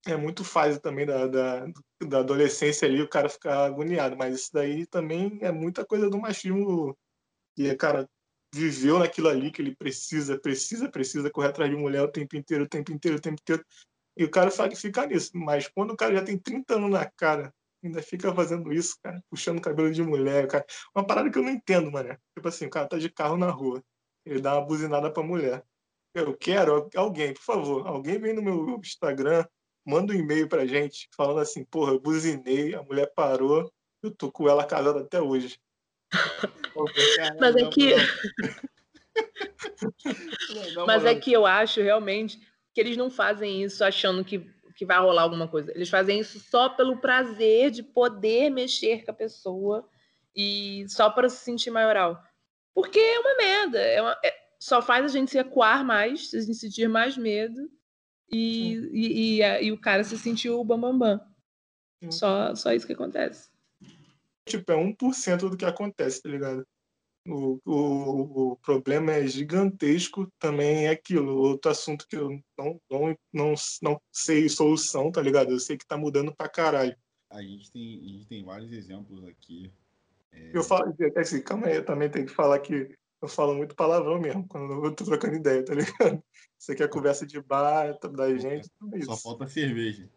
[0.06, 1.66] é muito fase também da, da,
[2.08, 6.18] da, adolescência ali, o cara ficar agoniado, mas isso daí também é muita coisa do
[6.18, 6.98] machismo
[7.58, 8.10] e, cara,
[8.54, 12.66] viveu naquilo ali que ele precisa, precisa, precisa correr atrás de mulher o tempo inteiro,
[12.66, 13.66] o tempo inteiro, o tempo inteiro,
[14.18, 17.54] e o cara fica nisso, mas quando o cara já tem 30 anos na cara,
[17.84, 21.50] ainda fica fazendo isso, cara, puxando cabelo de mulher, cara, uma parada que eu não
[21.50, 23.82] entendo, mano, tipo assim, o cara tá de carro na rua,
[24.26, 25.64] ele dá uma buzinada pra mulher,
[26.14, 29.46] eu quero alguém, por favor, alguém vem no meu Instagram,
[29.86, 33.72] manda um e-mail pra gente falando assim, porra, eu buzinei, a mulher parou,
[34.04, 35.58] eu tô com ela casada até hoje.
[37.40, 37.96] Mas é que.
[40.86, 42.40] Mas é que eu acho realmente
[42.74, 44.40] que eles não fazem isso achando que,
[44.76, 45.72] que vai rolar alguma coisa.
[45.74, 49.88] Eles fazem isso só pelo prazer de poder mexer com a pessoa
[50.36, 52.22] e só para se sentir maioral.
[52.74, 53.80] Porque é uma merda.
[53.80, 57.70] É uma, é, só faz a gente se ecoar mais, a gente sentir mais medo
[58.32, 61.18] e, e, e, e, o cara se sentiu bambambam.
[61.18, 61.26] Bam,
[62.02, 62.12] bam.
[62.12, 63.51] Só, só isso que acontece.
[64.48, 66.66] Tipo, é 1% do que acontece, tá ligado?
[67.28, 71.38] O, o, o problema é gigantesco, também é aquilo.
[71.38, 75.52] Outro assunto que eu não, não, não, não sei solução, tá ligado?
[75.52, 76.96] Eu sei que tá mudando pra caralho.
[77.30, 79.72] A gente tem, a gente tem vários exemplos aqui.
[80.32, 80.52] É...
[80.54, 84.20] Eu falo, assim, calma aí, eu também tenho que falar que eu falo muito palavrão
[84.20, 86.24] mesmo quando eu tô trocando ideia, tá ligado?
[86.58, 89.06] Você quer conversa de bar da gente, é isso.
[89.06, 90.10] Só falta cerveja.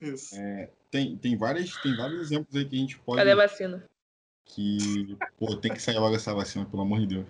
[0.00, 0.36] Isso.
[0.36, 3.18] É, tem, tem, várias, tem vários exemplos aí que a gente pode.
[3.18, 3.84] Cadê a vacina?
[4.44, 7.26] Que, pô, tem que sair logo essa vacina, pelo amor de Deus.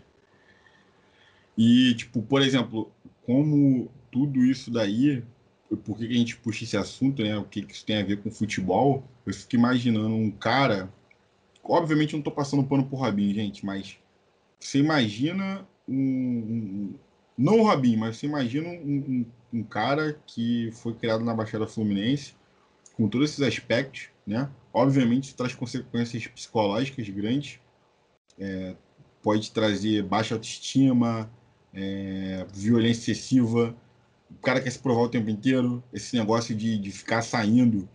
[1.57, 2.93] E, tipo, por exemplo,
[3.25, 5.25] como tudo isso daí,
[5.83, 7.39] por que a gente puxa esse assunto, né?
[7.39, 9.03] O que isso tem a ver com futebol?
[9.25, 10.93] Eu fico imaginando um cara.
[11.63, 13.97] Obviamente eu não tô passando pano pro Robinho, gente, mas
[14.61, 16.95] você imagina um, um
[17.39, 21.67] não o Robinho, mas você imagina um, um, um, cara que foi criado na Baixada
[21.67, 22.35] Fluminense,
[22.97, 24.51] com todos esses aspectos, né?
[24.73, 27.59] Obviamente traz consequências psicológicas grandes,
[28.39, 28.77] é,
[29.23, 31.31] pode trazer baixa autoestima,
[31.73, 33.75] é, violência excessiva,
[34.31, 37.89] o cara quer se provar o tempo inteiro, esse negócio de, de ficar saindo,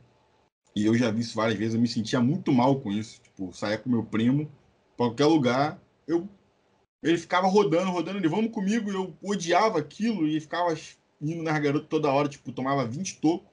[0.76, 3.54] e eu já vi isso várias vezes, eu me sentia muito mal com isso, tipo,
[3.54, 4.50] sair com meu primo,
[4.96, 6.28] qualquer lugar, eu
[7.02, 10.76] ele ficava rodando, rodando, ele, vamos comigo, eu odiava aquilo, e ficava
[11.22, 13.48] indo nas garotas toda hora, tipo, tomava 20 tocos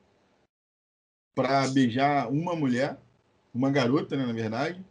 [1.36, 2.98] pra beijar uma mulher,
[3.54, 4.84] uma garota, né, na verdade.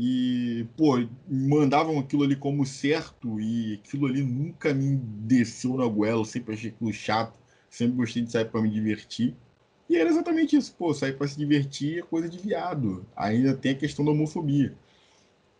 [0.00, 6.20] e, pô, mandavam aquilo ali como certo e aquilo ali nunca me desceu na goela,
[6.20, 7.36] eu sempre achei aquilo chato,
[7.68, 9.34] sempre gostei de sair para me divertir.
[9.90, 13.04] E era exatamente isso, pô, sair para se divertir é coisa de viado.
[13.16, 14.72] Ainda tem a questão da homofobia.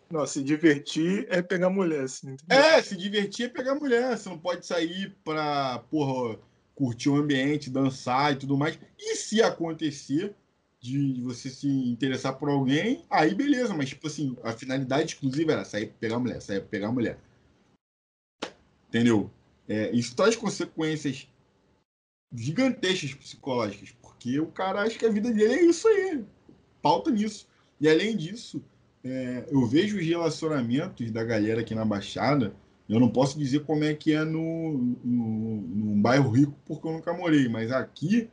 [0.09, 2.31] Não, se divertir é pegar mulher, assim.
[2.31, 2.65] Entendeu?
[2.65, 4.17] É, se divertir é pegar mulher.
[4.17, 6.39] Você não pode sair pra, porra,
[6.79, 8.79] curtir o ambiente, dançar e tudo mais.
[8.97, 10.33] E se acontecer,
[10.81, 15.65] de você se interessar por alguém, aí beleza, mas tipo assim, a finalidade exclusiva era
[15.65, 17.19] sair pegar mulher, sair pegar mulher.
[18.89, 19.29] Entendeu?
[19.69, 21.29] É, isso traz consequências
[22.33, 26.25] gigantescas psicológicas, porque o cara acha que a vida dele é isso aí,
[26.81, 27.49] pauta nisso.
[27.81, 28.63] E além disso,
[29.03, 32.55] é, eu vejo os relacionamentos da galera aqui na Baixada,
[32.89, 36.93] eu não posso dizer como é que é no, no, no bairro rico, porque eu
[36.93, 38.31] nunca morei, mas aqui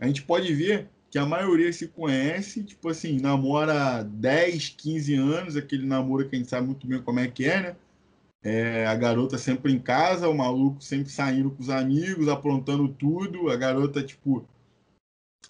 [0.00, 5.56] a gente pode ver que a maioria se conhece, tipo assim, namora 10, 15 anos,
[5.56, 7.76] aquele namoro que a gente sabe muito bem como é que é, né?
[8.42, 13.50] É, a garota sempre em casa, o maluco sempre saindo com os amigos, aprontando tudo,
[13.50, 14.46] a garota, tipo.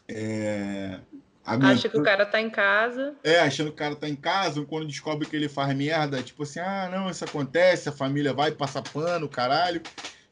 [0.07, 1.01] É,
[1.49, 3.15] Acha que o cara tá em casa.
[3.23, 6.43] É, achando que o cara tá em casa, quando descobre que ele faz merda, tipo
[6.43, 9.81] assim, ah, não, isso acontece, a família vai, passa pano, caralho.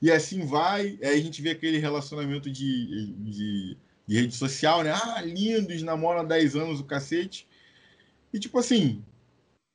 [0.00, 4.92] E assim vai, aí a gente vê aquele relacionamento de, de de rede social, né?
[4.92, 7.46] Ah, lindos, namoram há 10 anos o cacete.
[8.32, 9.04] E tipo assim,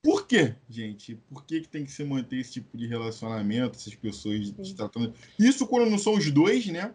[0.01, 1.15] por quê, gente?
[1.29, 5.13] Por que, que tem que se manter esse tipo de relacionamento, essas pessoas se tratando?
[5.37, 6.93] Isso quando não são os dois, né?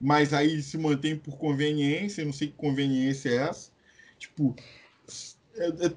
[0.00, 3.72] Mas aí se mantém por conveniência, eu não sei que conveniência é essa.
[4.18, 4.54] Tipo,
[5.56, 5.92] é, é,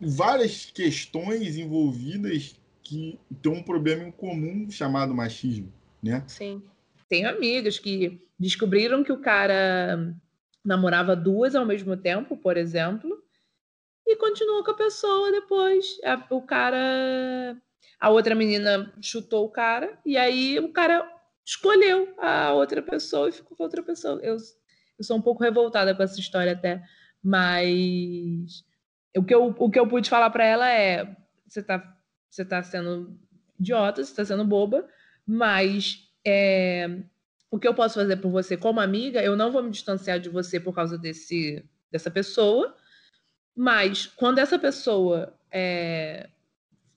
[0.00, 6.24] várias questões envolvidas que tem um problema em comum chamado machismo, né?
[6.26, 6.62] Sim.
[7.08, 10.14] Tenho amigas que descobriram que o cara
[10.64, 13.22] namorava duas ao mesmo tempo, por exemplo,
[14.06, 15.98] e continuou com a pessoa depois.
[16.30, 17.56] o cara.
[18.00, 21.08] A outra menina chutou o cara, e aí o cara
[21.44, 24.20] escolheu a outra pessoa e ficou com a outra pessoa.
[24.22, 24.36] Eu,
[24.98, 26.82] eu sou um pouco revoltada com essa história até,
[27.22, 28.64] mas
[29.16, 31.16] o que eu, o que eu pude falar para ela é:
[31.46, 31.96] você tá,
[32.28, 33.18] você tá sendo
[33.58, 34.88] idiota, você tá sendo boba,
[35.26, 36.88] mas é,
[37.50, 40.28] o que eu posso fazer por você como amiga, eu não vou me distanciar de
[40.28, 42.74] você por causa desse, dessa pessoa,
[43.54, 46.28] mas quando essa pessoa é,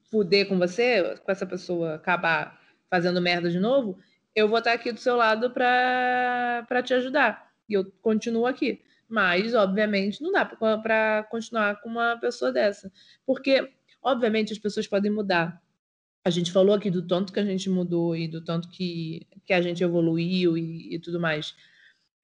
[0.10, 2.60] fuder com você, com essa pessoa acabar
[2.90, 4.00] fazendo merda de novo,
[4.34, 7.52] eu vou estar aqui do seu lado para te ajudar.
[7.68, 8.82] E eu continuo aqui.
[9.08, 12.92] Mas, obviamente, não dá para continuar com uma pessoa dessa.
[13.26, 15.62] Porque, obviamente, as pessoas podem mudar
[16.26, 19.54] a gente falou aqui do tanto que a gente mudou e do tanto que, que
[19.54, 21.56] a gente evoluiu e, e tudo mais.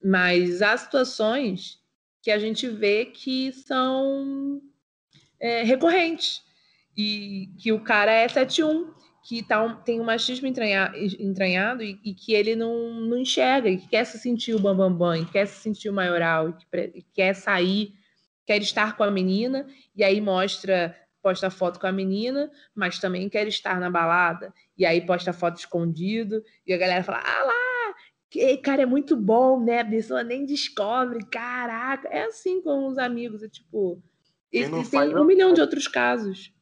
[0.03, 1.79] Mas há situações
[2.19, 4.59] que a gente vê que são
[5.39, 6.41] é, recorrentes.
[6.97, 8.91] E que o cara é 7-1,
[9.23, 13.77] que tá, tem um machismo entranha, entranhado e, e, que ele não, não enxerga, e
[13.77, 16.53] que quer se sentir o bambambam, bam, bam, e quer se sentir o maioral, e,
[16.53, 16.65] que,
[16.95, 17.93] e quer sair,
[18.45, 23.29] quer estar com a menina, e aí mostra posta foto com a menina, mas também
[23.29, 24.53] quer estar na balada.
[24.77, 27.95] E aí posta foto escondido, e a galera fala: ah lá,
[28.29, 29.81] que cara, é muito bom, né?
[29.81, 32.07] A pessoa nem descobre, caraca.
[32.09, 34.01] É assim com os amigos, é tipo.
[34.51, 36.53] E, e tem um milhão de outros casos.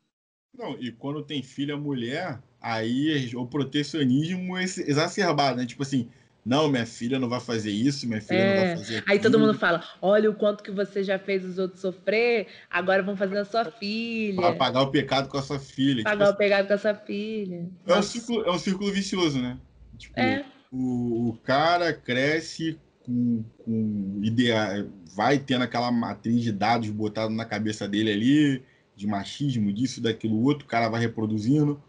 [0.53, 5.65] Não, e quando tem filha mulher, aí o protecionismo é exacerbado, né?
[5.65, 6.09] Tipo assim,
[6.45, 8.49] não, minha filha não vai fazer isso, minha filha é.
[8.49, 8.77] não vai é.
[8.77, 9.11] fazer aquilo.
[9.11, 13.03] Aí todo mundo fala: olha o quanto que você já fez os outros sofrer, agora
[13.03, 14.41] vão fazer a sua filha.
[14.41, 16.03] Vai pagar o pecado com a sua filha.
[16.03, 17.69] Pagar tipo, o pecado com a sua filha.
[17.85, 19.57] É um, círculo, é um círculo vicioso, né?
[19.97, 20.45] Tipo, é.
[20.71, 27.45] o, o cara cresce com, com ideia, vai tendo aquela matriz de dados botada na
[27.45, 28.63] cabeça dele ali,
[28.95, 31.81] de machismo, disso, daquilo outro, o cara vai reproduzindo,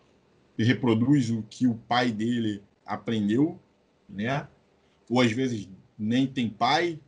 [0.63, 3.59] reproduz o que o pai dele aprendeu
[4.13, 4.47] né?
[5.09, 5.69] Ou às vezes
[5.99, 6.99] nem tem pai,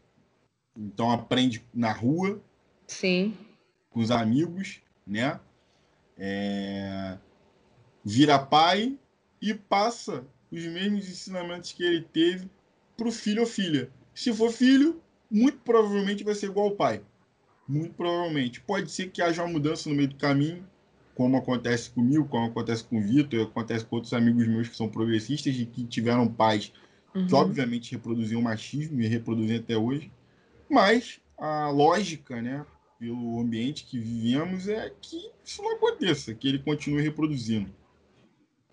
[0.76, 2.40] então aprende na rua.
[2.86, 3.36] Sim.
[3.90, 5.40] Com os amigos, né?
[6.16, 7.18] É...
[8.04, 8.98] Vira pai
[9.40, 12.48] e passa os mesmos ensinamentos que ele teve
[12.96, 13.90] para o filho ou filha.
[14.14, 15.00] Se for filho,
[15.30, 17.02] muito provavelmente vai ser igual ao pai.
[17.66, 18.60] Muito provavelmente.
[18.60, 20.68] Pode ser que haja uma mudança no meio do caminho,
[21.14, 24.88] como acontece comigo, como acontece com o Vitor, acontece com outros amigos meus que são
[24.88, 26.72] progressistas e que tiveram pais
[27.14, 27.26] uhum.
[27.26, 30.10] que obviamente reproduziam o machismo e reproduzem até hoje,
[30.68, 32.64] mas a lógica, né,
[32.98, 37.70] pelo ambiente que vivemos é que isso não aconteça, que ele continue reproduzindo.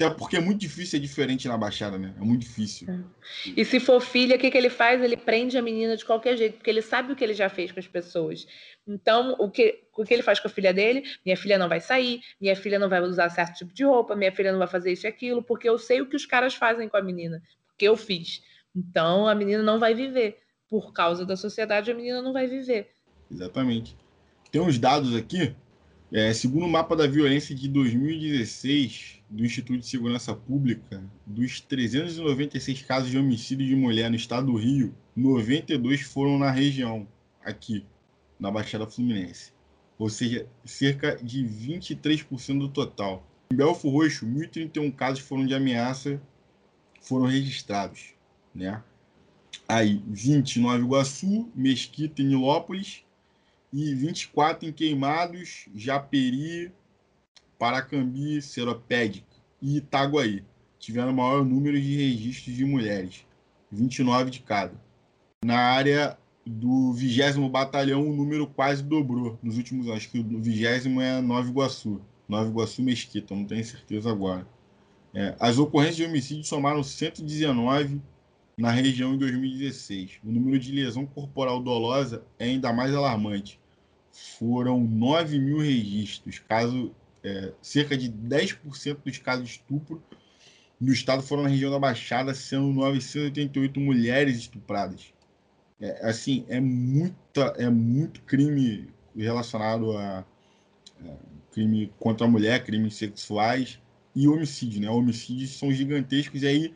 [0.01, 2.13] Até porque é muito difícil ser diferente na Baixada, né?
[2.17, 2.87] É muito difícil.
[2.89, 3.51] É.
[3.57, 5.03] E se for filha, o que, que ele faz?
[5.03, 7.69] Ele prende a menina de qualquer jeito, porque ele sabe o que ele já fez
[7.73, 8.47] com as pessoas.
[8.87, 11.03] Então, o que, o que ele faz com a filha dele?
[11.25, 14.31] Minha filha não vai sair, minha filha não vai usar certo tipo de roupa, minha
[14.31, 16.87] filha não vai fazer isso e aquilo, porque eu sei o que os caras fazem
[16.87, 18.41] com a menina, porque eu fiz.
[18.73, 20.39] Então, a menina não vai viver.
[20.69, 22.89] Por causa da sociedade, a menina não vai viver.
[23.29, 23.97] Exatamente.
[24.49, 25.53] Tem uns dados aqui
[26.11, 32.81] é, segundo o mapa da violência de 2016 do Instituto de Segurança Pública, dos 396
[32.81, 37.07] casos de homicídio de mulher no estado do Rio, 92 foram na região,
[37.43, 37.85] aqui,
[38.39, 39.53] na Baixada Fluminense.
[39.97, 43.27] Ou seja, cerca de 23% do total.
[43.51, 46.19] Em Belfo Roxo, 1.031 casos foram de ameaça
[47.01, 48.13] foram registrados.
[48.53, 48.81] Né?
[49.67, 53.03] Aí, 20 em Nova Iguaçu, Mesquita e Nilópolis,
[53.71, 56.71] e 24 em Queimados, Japeri,
[57.57, 60.43] Paracambi, Seropédica e Itaguaí.
[60.79, 63.25] Tiveram o maior número de registros de mulheres,
[63.71, 64.73] 29 de cada.
[65.43, 69.97] Na área do 20 Batalhão, o número quase dobrou nos últimos anos.
[69.97, 70.65] Acho que o 20
[71.01, 72.01] é Nova Iguaçu.
[72.27, 74.47] Nova Iguaçu Mesquita, não tenho certeza agora.
[75.13, 78.01] É, as ocorrências de homicídio somaram 119
[78.59, 80.19] na região em 2016.
[80.21, 83.57] O número de lesão corporal dolosa é ainda mais alarmante.
[84.11, 90.03] Foram 9 mil registros, caso, é, cerca de 10% dos casos de estupro
[90.79, 95.13] no estado foram na região da Baixada, sendo 988 mulheres estupradas.
[95.79, 100.25] É, assim, é, muita, é muito crime relacionado a,
[101.01, 101.13] a
[101.51, 103.79] crime contra a mulher, crimes sexuais
[104.13, 104.89] e homicídio, né?
[104.89, 106.73] Homicídios são gigantescos e aí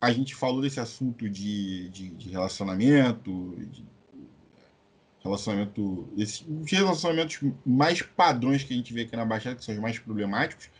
[0.00, 3.84] a gente falou desse assunto de, de, de relacionamento, de
[5.22, 9.74] relacionamento, esse, os relacionamentos mais padrões que a gente vê aqui na Baixada, que são
[9.74, 10.70] os mais problemáticos,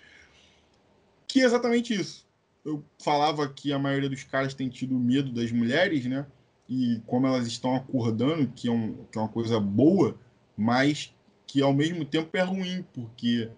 [1.29, 2.27] que é exatamente isso.
[2.65, 6.27] Eu falava que a maioria dos caras tem tido medo das mulheres, né?
[6.69, 10.17] E como elas estão acordando, que é, um, que é uma coisa boa,
[10.57, 11.15] mas
[11.47, 13.51] que ao mesmo tempo é ruim, porque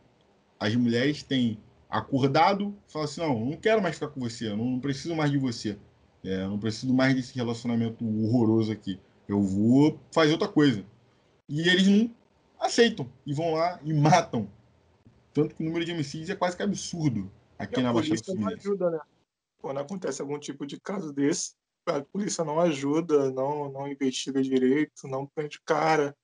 [0.59, 1.59] as mulheres têm
[1.93, 5.36] acordado, fala assim, não, não quero mais ficar com você, não, não preciso mais de
[5.36, 5.78] você,
[6.24, 8.98] é, não preciso mais desse relacionamento horroroso aqui,
[9.28, 10.85] eu vou fazer outra coisa.
[11.48, 12.10] E eles não
[12.59, 14.48] aceitam e vão lá e matam.
[15.35, 18.69] Tanto que o número de homicídios é quase que absurdo aqui e na Baixada Fluminense.
[18.69, 19.01] ajuda, né?
[19.60, 21.52] Quando acontece algum tipo de caso desse,
[21.86, 26.16] a polícia não ajuda, não, não investiga direito, não prende cara.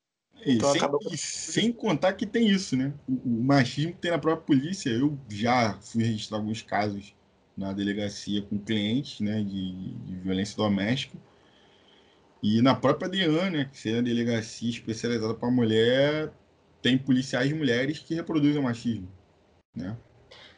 [0.45, 0.99] E, então, sem, acaba...
[1.11, 2.93] e sem contar que tem isso, né?
[3.09, 4.91] O, o, machismo que tem na própria polícia.
[4.91, 7.15] Eu já fui registrar alguns casos
[7.57, 11.19] na delegacia com clientes né, de, de violência doméstica.
[12.41, 16.33] E na própria DEAN, né, que seria a delegacia especializada para mulher,
[16.81, 19.09] tem policiais mulheres que reproduzem o machismo.
[19.75, 19.97] Né?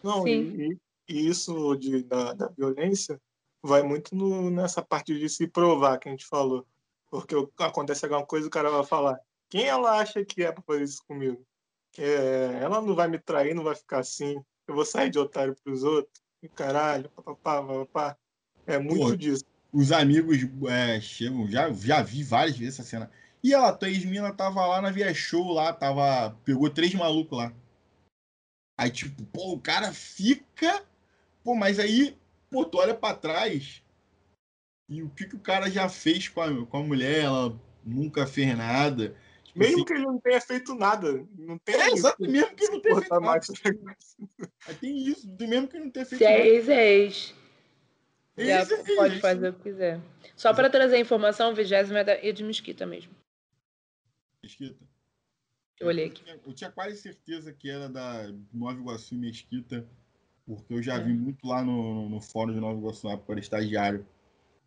[0.03, 0.77] Não, e,
[1.09, 3.19] e, isso de, da, da violência
[3.63, 6.67] vai muito no, nessa parte de se provar que a gente falou.
[7.11, 9.19] Porque acontece alguma coisa, o cara vai falar:
[9.51, 11.45] quem ela acha que é para fazer isso comigo?
[11.99, 14.43] É, ela não vai me trair, não vai ficar assim.
[14.67, 16.23] Eu vou sair de otário para os outros.
[16.43, 18.17] E caralho, papapá, papapá.
[18.67, 19.45] É muito Pô, disso.
[19.73, 23.11] Os amigos é, chegam, já, já vi várias vezes essa cena.
[23.43, 26.37] E ela, tua ex-mina, tava lá na Via Show, lá, tava.
[26.45, 27.53] Pegou três malucos lá.
[28.79, 30.85] Aí, tipo, pô, o cara fica.
[31.43, 32.17] Pô, mas aí,
[32.51, 33.83] pô, tu olha pra trás.
[34.89, 37.25] E o que, que o cara já fez com a, com a mulher?
[37.25, 39.17] Ela nunca fez nada.
[39.51, 41.27] Tipo mesmo assim, que ele não tenha feito nada.
[41.37, 43.41] Não tem é, exato, mesmo que ele não tenha feito nada.
[44.81, 46.37] tem isso, mesmo que ele não tenha feito Se nada.
[46.37, 47.35] Se é ex-ex.
[48.39, 48.67] Já
[48.97, 50.01] pode fazer o que quiser.
[50.37, 53.13] Só para trazer informação, o vigésimo é, da, é de Mesquita mesmo.
[54.43, 54.79] Mesquita?
[55.81, 56.21] Eu olhei aqui.
[56.21, 59.85] Eu tinha, eu tinha quase certeza que era da Nova Iguaçu Mesquita,
[60.47, 61.03] porque eu já é.
[61.03, 64.07] vi muito lá no, no fórum de Nova Iguaçu, na época estagiário.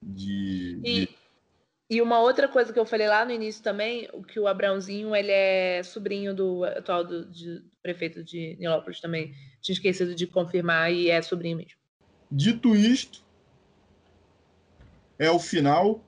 [0.02, 1.18] De, e, de...
[1.90, 5.16] E uma outra coisa que eu falei lá no início também, o que o Abraãozinho,
[5.16, 9.34] ele é sobrinho do atual do, de, do prefeito de Nilópolis também.
[9.62, 11.78] Tinha esquecido de confirmar e é sobrinho mesmo.
[12.32, 13.24] Dito isto,
[15.20, 16.04] é o final.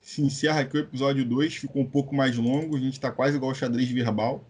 [0.00, 1.54] Se encerra aqui o episódio 2.
[1.54, 2.76] Ficou um pouco mais longo.
[2.76, 4.44] A gente está quase igual o xadrez verbal.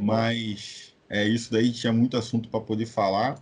[0.00, 1.72] Mas é isso daí.
[1.72, 3.40] Tinha muito assunto para poder falar.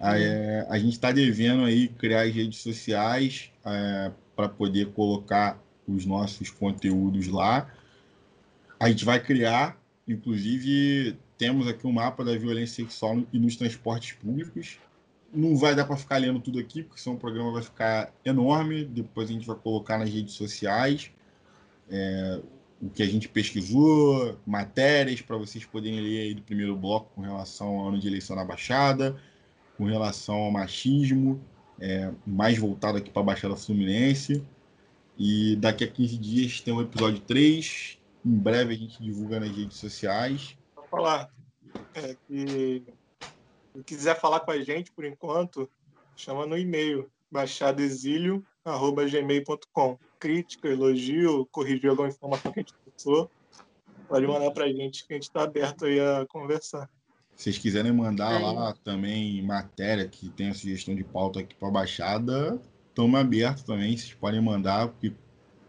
[0.00, 3.50] É, a gente está devendo aí criar as redes sociais.
[3.64, 7.70] É, para poder colocar os nossos conteúdos lá.
[8.78, 14.12] A gente vai criar, inclusive, temos aqui um mapa da violência sexual e nos transportes
[14.12, 14.78] públicos.
[15.32, 18.84] Não vai dar para ficar lendo tudo aqui, porque senão o programa vai ficar enorme.
[18.84, 21.10] Depois a gente vai colocar nas redes sociais.
[21.90, 22.40] É,
[22.80, 27.22] o que a gente pesquisou, matérias para vocês poderem ler aí do primeiro bloco com
[27.22, 29.16] relação ao ano de eleição na Baixada,
[29.76, 31.40] com relação ao machismo,
[31.80, 34.42] é, mais voltado aqui para a Baixada Fluminense.
[35.16, 37.98] E daqui a 15 dias tem o episódio 3.
[38.24, 40.56] Em breve a gente divulga nas redes sociais.
[40.74, 41.30] Vou falar
[41.94, 42.82] é, que
[43.74, 45.70] se quiser falar com a gente por enquanto,
[46.16, 49.98] chama no e-mail baixadoexílio.gmail.com.
[50.18, 53.30] Crítica, elogio, corrigir alguma informação que a gente passou,
[54.08, 56.88] pode mandar para a gente que a gente está aberto aí a conversar.
[57.36, 61.68] Se vocês quiserem mandar lá também matéria que tem a sugestão de pauta aqui para
[61.68, 63.96] a Baixada, estamos abertos também.
[63.96, 65.12] Vocês podem mandar, porque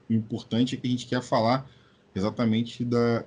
[0.10, 1.68] o importante é que a gente quer falar
[2.14, 3.26] exatamente da,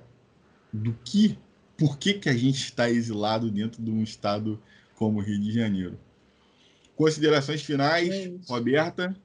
[0.71, 1.37] do que,
[1.77, 4.61] por que, que a gente está exilado dentro de um estado
[4.95, 5.99] como o Rio de Janeiro.
[6.95, 9.15] Considerações finais, é Roberta?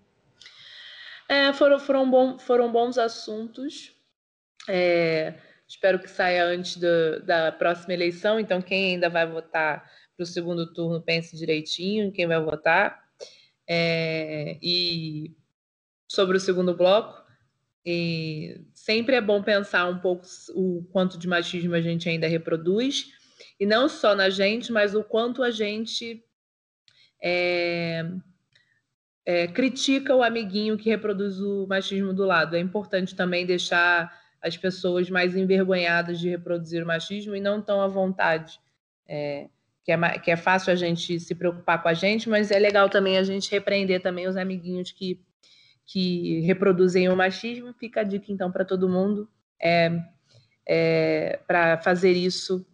[1.29, 3.93] É, foram, foram, bom, foram bons assuntos.
[4.69, 5.35] É,
[5.67, 8.39] espero que saia antes do, da próxima eleição.
[8.39, 13.03] Então, quem ainda vai votar para o segundo turno, pense direitinho em quem vai votar.
[13.69, 15.35] É, e
[16.07, 17.25] sobre o segundo bloco,
[17.85, 23.07] e sempre é bom pensar um pouco o quanto de machismo a gente ainda reproduz,
[23.59, 26.25] e não só na gente, mas o quanto a gente
[27.23, 28.05] é,
[29.25, 32.57] é, critica o amiguinho que reproduz o machismo do lado.
[32.57, 37.81] É importante também deixar as pessoas mais envergonhadas de reproduzir o machismo e não tão
[37.81, 38.61] à vontade.
[39.09, 39.49] É,
[39.83, 42.91] que, é, que é fácil a gente se preocupar com a gente, mas é legal
[42.91, 45.19] também a gente repreender também os amiguinhos que,
[45.87, 47.73] que reproduzem o machismo.
[47.73, 49.27] Fica a dica, então, para todo mundo
[49.61, 49.91] é,
[50.69, 52.67] é para fazer isso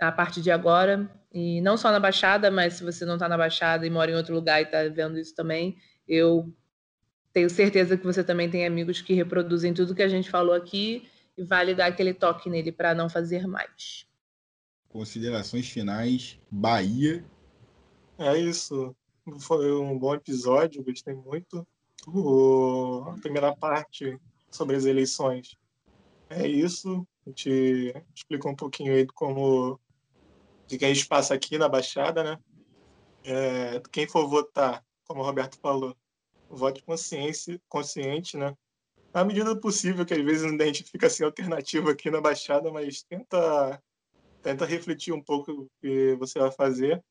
[0.00, 1.08] a partir de agora.
[1.32, 4.14] E não só na Baixada, mas se você não está na Baixada e mora em
[4.14, 5.76] outro lugar e está vendo isso também,
[6.08, 6.52] eu
[7.36, 11.06] tenho certeza que você também tem amigos que reproduzem tudo que a gente falou aqui
[11.36, 14.06] e vale dar aquele toque nele para não fazer mais.
[14.88, 17.22] Considerações finais, Bahia.
[18.16, 18.96] É isso.
[19.40, 21.68] Foi um bom episódio, gostei muito.
[22.06, 23.04] O...
[23.06, 24.18] A primeira parte
[24.50, 25.58] sobre as eleições.
[26.30, 27.06] É isso.
[27.26, 29.78] A gente explicou um pouquinho aí como
[30.66, 32.38] de que a gente passa aqui na Baixada, né?
[33.24, 35.94] É, quem for votar, como o Roberto falou,
[36.48, 38.54] vote consciência, consciente, né?
[39.12, 42.70] Na medida do possível, que às vezes a gente fica sem alternativa aqui na Baixada,
[42.70, 43.82] mas tenta,
[44.42, 47.02] tenta refletir um pouco o que você vai fazer.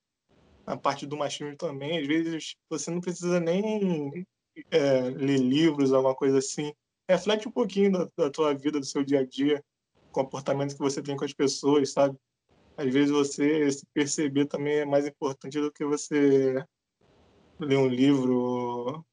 [0.66, 4.26] A parte do machismo também, às vezes você não precisa nem
[4.72, 6.74] é, ler livros, alguma coisa assim.
[7.10, 9.64] Reflete um pouquinho da, da tua vida, do seu dia a dia,
[10.12, 12.18] comportamento que você tem com as pessoas, sabe?
[12.78, 16.64] às vezes você se perceber também é mais importante do que você
[17.60, 19.06] ler um livro,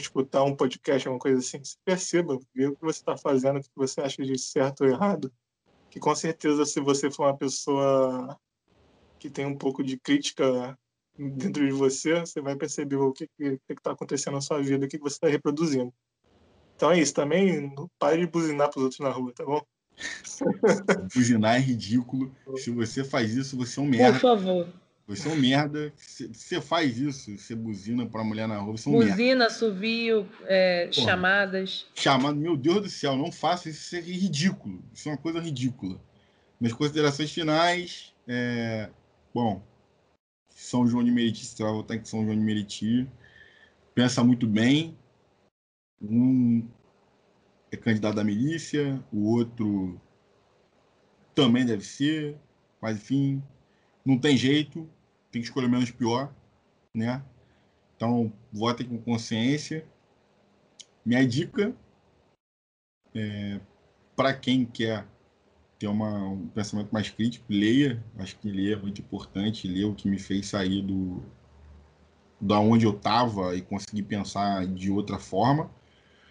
[0.00, 1.62] escutar um podcast, alguma coisa assim.
[1.62, 4.90] Se perceba, ver o que você está fazendo, o que você acha de certo ou
[4.90, 5.32] errado.
[5.90, 8.38] Que com certeza, se você for uma pessoa
[9.18, 10.78] que tem um pouco de crítica
[11.16, 13.28] dentro de você, você vai perceber o que
[13.68, 15.92] está acontecendo na sua vida, o que, que você está reproduzindo.
[16.76, 17.14] Então é isso.
[17.14, 19.62] Também não pare de buzinar para os outros na rua, tá bom?
[21.14, 22.34] Buzinar é ridículo.
[22.56, 24.18] Se você faz isso, você é um merda.
[24.18, 24.83] Por favor.
[25.06, 25.92] Você é um merda.
[25.96, 29.46] Você faz isso, você buzina pra mulher na rua, você é um buzina, merda.
[29.46, 31.86] assovio, é, chamadas.
[31.94, 34.82] Chamado, meu Deus do céu, não faça isso, isso é ridículo.
[34.94, 36.00] Isso é uma coisa ridícula.
[36.58, 38.88] Minhas considerações finais, é...
[39.34, 39.62] bom,
[40.48, 43.06] São João de Meriti, você vai votar em São João de Meriti,
[43.94, 44.96] pensa muito bem.
[46.00, 46.66] Um
[47.70, 50.00] é candidato da milícia, o outro
[51.34, 52.36] também deve ser,
[52.80, 53.42] mas enfim,
[54.04, 54.88] não tem jeito,
[55.34, 56.32] tem que escolher o menos pior,
[56.94, 57.20] né?
[57.96, 59.84] Então, votem com consciência.
[61.04, 61.74] Minha dica
[63.12, 63.60] é,
[64.14, 65.04] para quem quer
[65.76, 68.00] ter uma, um pensamento mais crítico, leia.
[68.16, 69.66] Acho que ler é muito importante.
[69.66, 71.20] Ler o que me fez sair do
[72.40, 75.68] da onde eu estava e conseguir pensar de outra forma.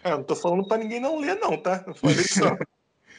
[0.02, 1.84] É, não tô falando pra ninguém não ler, não, tá?
[1.86, 2.56] Eu falei só.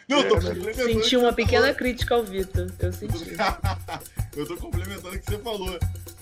[0.08, 2.72] não, tô é, Senti uma pequena crítica ao Vitor.
[2.80, 3.36] Eu senti.
[4.36, 5.80] eu tô complementando o que você falou.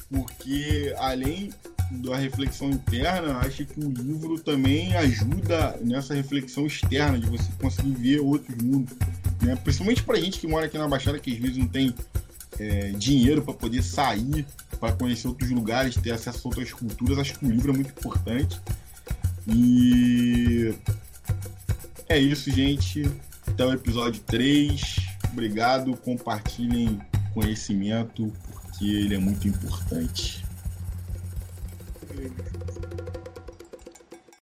[0.09, 1.51] Porque além
[1.91, 7.93] da reflexão interna, acho que o livro também ajuda nessa reflexão externa, de você conseguir
[7.93, 8.95] ver outros mundos.
[9.41, 9.55] Né?
[9.63, 11.93] Principalmente pra gente que mora aqui na Baixada, que às vezes não tem
[12.59, 14.45] é, dinheiro para poder sair,
[14.79, 17.89] para conhecer outros lugares, ter acesso a outras culturas, acho que o livro é muito
[17.89, 18.59] importante.
[19.47, 20.73] E
[22.07, 23.09] é isso, gente.
[23.47, 24.95] Até o episódio 3.
[25.31, 25.95] Obrigado.
[25.97, 26.99] Compartilhem
[27.33, 30.43] conhecimento, porque ele é muito importante.